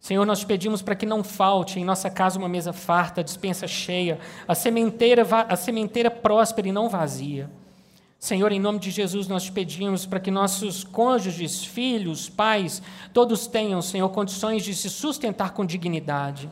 Senhor, 0.00 0.24
nós 0.24 0.40
te 0.40 0.46
pedimos 0.46 0.80
para 0.80 0.94
que 0.94 1.04
não 1.04 1.22
falte 1.22 1.78
em 1.78 1.84
nossa 1.84 2.08
casa 2.08 2.38
uma 2.38 2.48
mesa 2.48 2.72
farta, 2.72 3.20
a 3.20 3.24
dispensa 3.24 3.66
cheia, 3.66 4.18
a 4.48 4.54
sementeira, 4.54 5.26
a 5.46 5.56
sementeira 5.56 6.10
próspera 6.10 6.68
e 6.68 6.72
não 6.72 6.88
vazia. 6.88 7.50
Senhor, 8.24 8.50
em 8.52 8.58
nome 8.58 8.78
de 8.78 8.90
Jesus, 8.90 9.28
nós 9.28 9.42
te 9.42 9.52
pedimos 9.52 10.06
para 10.06 10.18
que 10.18 10.30
nossos 10.30 10.82
cônjuges, 10.82 11.62
filhos, 11.62 12.26
pais, 12.26 12.80
todos 13.12 13.46
tenham, 13.46 13.82
Senhor, 13.82 14.08
condições 14.08 14.64
de 14.64 14.74
se 14.74 14.88
sustentar 14.88 15.52
com 15.52 15.62
dignidade. 15.62 16.48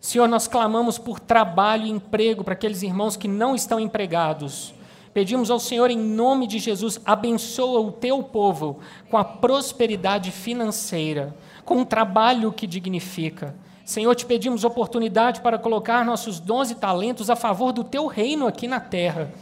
Senhor, 0.00 0.26
nós 0.26 0.48
clamamos 0.48 0.98
por 0.98 1.20
trabalho 1.20 1.86
e 1.86 1.90
emprego 1.90 2.42
para 2.42 2.54
aqueles 2.54 2.82
irmãos 2.82 3.16
que 3.16 3.28
não 3.28 3.54
estão 3.54 3.78
empregados. 3.78 4.74
Pedimos 5.14 5.48
ao 5.48 5.60
Senhor, 5.60 5.92
em 5.92 5.96
nome 5.96 6.48
de 6.48 6.58
Jesus, 6.58 7.00
abençoa 7.04 7.78
o 7.78 7.92
teu 7.92 8.20
povo 8.24 8.80
com 9.08 9.16
a 9.16 9.22
prosperidade 9.22 10.32
financeira, 10.32 11.36
com 11.64 11.76
um 11.76 11.84
trabalho 11.84 12.50
que 12.50 12.66
dignifica. 12.66 13.54
Senhor, 13.84 14.12
te 14.16 14.26
pedimos 14.26 14.64
oportunidade 14.64 15.40
para 15.40 15.56
colocar 15.56 16.04
nossos 16.04 16.40
dons 16.40 16.68
e 16.72 16.74
talentos 16.74 17.30
a 17.30 17.36
favor 17.36 17.72
do 17.72 17.84
teu 17.84 18.08
reino 18.08 18.48
aqui 18.48 18.66
na 18.66 18.80
terra. 18.80 19.32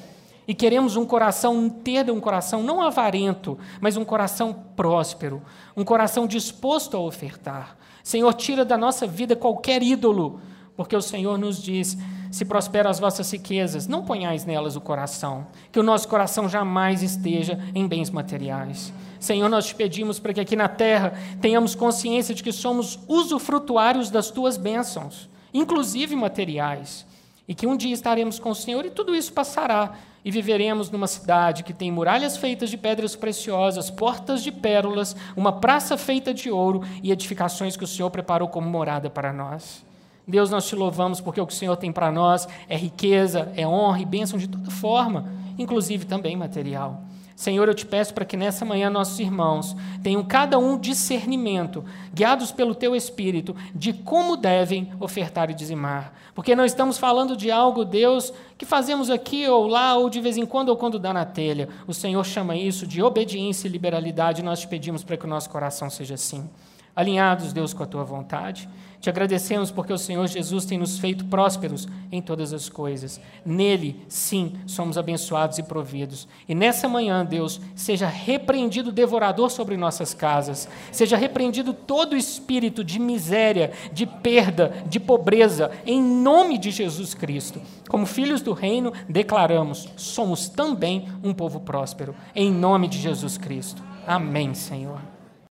E 0.49 0.55
queremos 0.55 0.97
um 0.97 1.05
coração, 1.05 1.69
ter 1.69 2.11
um 2.11 2.19
coração 2.19 2.63
não 2.63 2.81
avarento, 2.81 3.59
mas 3.83 3.99
um 3.99 4.05
coração 4.05 4.53
próspero, 4.75 5.43
um 5.77 5.85
coração 5.85 6.27
disposto 6.27 6.97
a 6.97 7.01
ofertar. 7.01 7.77
Senhor, 8.03 8.33
tira 8.33 8.65
da 8.65 8.79
nossa 8.79 9.07
vida 9.07 9.37
qualquer 9.37 9.83
ídolo, 9.83 10.41
porque 10.75 10.97
o 10.97 11.03
Senhor 11.03 11.37
nos 11.37 11.63
diz: 11.63 11.99
se 12.31 12.47
prosperam 12.47 12.89
as 12.89 12.99
vossas 12.99 13.31
riquezas, 13.31 13.87
não 13.87 14.03
ponhais 14.03 14.47
nelas 14.47 14.75
o 14.75 14.81
coração, 14.81 15.47
que 15.71 15.79
o 15.79 15.83
nosso 15.83 16.09
coração 16.09 16.49
jamais 16.49 17.03
esteja 17.03 17.59
em 17.75 17.87
bens 17.87 18.09
materiais. 18.09 18.91
Senhor, 19.21 19.51
nós 19.51 19.67
te 19.67 19.75
pedimos 19.75 20.19
para 20.19 20.33
que 20.33 20.41
aqui 20.41 20.57
na 20.57 20.69
terra 20.69 21.13
tenhamos 21.43 21.75
consciência 21.75 22.35
de 22.35 22.43
que 22.43 22.53
somos 22.53 22.99
usufrutuários 23.07 24.09
das 24.09 24.31
tuas 24.31 24.57
bênçãos, 24.57 25.29
inclusive 25.53 26.17
materiais, 26.17 27.05
e 27.49 27.55
que 27.55 27.67
um 27.67 27.77
dia 27.77 27.95
estaremos 27.95 28.39
com 28.39 28.51
o 28.51 28.55
Senhor 28.55 28.85
e 28.85 28.91
tudo 28.91 29.17
isso 29.17 29.33
passará, 29.33 29.95
e 30.23 30.31
viveremos 30.31 30.91
numa 30.91 31.07
cidade 31.07 31.65
que 31.65 31.73
tem 31.73 31.91
muralhas 31.91 32.37
feitas 32.37 32.69
de 32.69 32.77
pedras 32.77 33.17
preciosas, 33.17 33.91
portas 33.91 34.43
de 34.43 34.53
pérolas, 34.53 35.17
uma 35.35 35.53
praça 35.53 35.97
feita 35.97 36.35
de 36.35 36.51
ouro 36.51 36.83
e 37.03 37.11
edificações 37.11 37.77
que 37.77 37.85
o 37.85 37.87
Senhor 37.87 38.11
preparou 38.11 38.49
como 38.49 38.69
morada 38.69 39.09
para 39.09 39.33
nós. 39.33 39.83
Deus, 40.27 40.51
nós 40.51 40.69
te 40.69 40.77
louvamos 40.77 41.23
porque 41.23 41.41
o 41.41 41.47
que 41.47 41.55
o 41.55 41.57
Senhor 41.57 41.77
tem 41.77 41.91
para 41.91 42.13
nós 42.13 42.47
é 42.69 42.77
riqueza, 42.77 43.51
é 43.57 43.67
honra 43.67 44.01
e 44.01 44.05
bênção 44.05 44.39
de 44.39 44.47
toda 44.47 44.71
forma, 44.71 45.33
inclusive 45.59 46.05
também 46.05 46.37
material. 46.37 47.03
Senhor, 47.39 47.69
eu 47.69 47.75
te 47.75 47.87
peço 47.87 48.13
para 48.13 48.25
que 48.25 48.37
nessa 48.37 48.65
manhã 48.65 48.91
nossos 48.91 49.21
irmãos 49.21 49.77
tenham 50.03 50.25
cada 50.25 50.59
um 50.59 50.77
discernimento, 50.77 51.85
guiados 52.13 52.51
pelo 52.51 52.75
teu 52.75 52.97
Espírito, 52.97 53.55
de 53.73 53.93
como 53.93 54.37
devem 54.37 54.93
ofertar 54.99 55.49
e 55.49 55.55
dizimar. 55.55 56.13
Porque 56.35 56.57
não 56.57 56.65
estamos 56.65 56.99
falando 56.99 57.37
de 57.37 57.49
algo, 57.49 57.85
Deus, 57.85 58.33
que 58.59 58.67
fazemos 58.67 59.09
aqui 59.09 59.47
ou 59.47 59.69
lá, 59.69 59.95
ou 59.95 60.11
de 60.11 60.21
vez 60.21 60.37
em 60.37 60.45
quando, 60.45 60.71
ou 60.71 60.77
quando 60.77 60.99
dá 60.99 61.13
na 61.13 61.25
telha. 61.25 61.69
O 61.87 61.95
Senhor 61.95 62.27
chama 62.27 62.57
isso 62.57 62.85
de 62.85 63.01
obediência 63.01 63.69
e 63.69 63.71
liberalidade, 63.71 64.43
nós 64.43 64.59
te 64.59 64.67
pedimos 64.67 65.05
para 65.05 65.17
que 65.17 65.25
o 65.25 65.29
nosso 65.29 65.49
coração 65.49 65.89
seja 65.89 66.15
assim. 66.15 66.51
Alinhados, 66.97 67.53
Deus, 67.53 67.73
com 67.73 67.85
a 67.85 67.87
tua 67.87 68.03
vontade. 68.03 68.69
Te 69.01 69.09
agradecemos 69.09 69.71
porque 69.71 69.93
o 69.93 69.99
Senhor 69.99 70.27
Jesus 70.27 70.65
tem 70.65 70.77
nos 70.77 70.99
feito 70.99 71.25
prósperos 71.27 71.87
em 72.11 72.21
todas 72.21 72.53
as 72.53 72.69
coisas. 72.69 73.21
Nele, 73.47 74.05
sim, 74.09 74.55
somos 74.67 74.99
abençoados 74.99 75.57
e 75.59 75.63
providos. 75.63 76.27
E 76.49 76.55
nessa 76.55 76.89
manhã, 76.89 77.25
Deus, 77.25 77.61
seja 77.77 78.09
repreendido 78.09 78.91
o 78.91 78.93
devorador 78.93 79.51
sobre 79.51 79.77
nossas 79.77 80.13
casas, 80.15 80.69
seja 80.91 81.17
repreendido 81.17 81.73
todo 81.73 82.17
espírito 82.17 82.83
de 82.83 82.99
miséria, 82.99 83.71
de 83.93 84.05
perda, 84.05 84.83
de 84.89 84.99
pobreza, 84.99 85.71
em 85.87 86.03
nome 86.03 86.59
de 86.59 86.73
Jesus 86.73 87.15
Cristo. 87.15 87.63
Como 87.89 88.05
filhos 88.05 88.41
do 88.41 88.53
reino, 88.53 88.93
declaramos: 89.09 89.89
somos 89.97 90.49
também 90.49 91.09
um 91.23 91.33
povo 91.33 91.61
próspero, 91.61 92.17
em 92.35 92.51
nome 92.51 92.89
de 92.89 92.99
Jesus 92.99 93.39
Cristo. 93.39 93.81
Amém, 94.05 94.55
Senhor. 94.55 95.18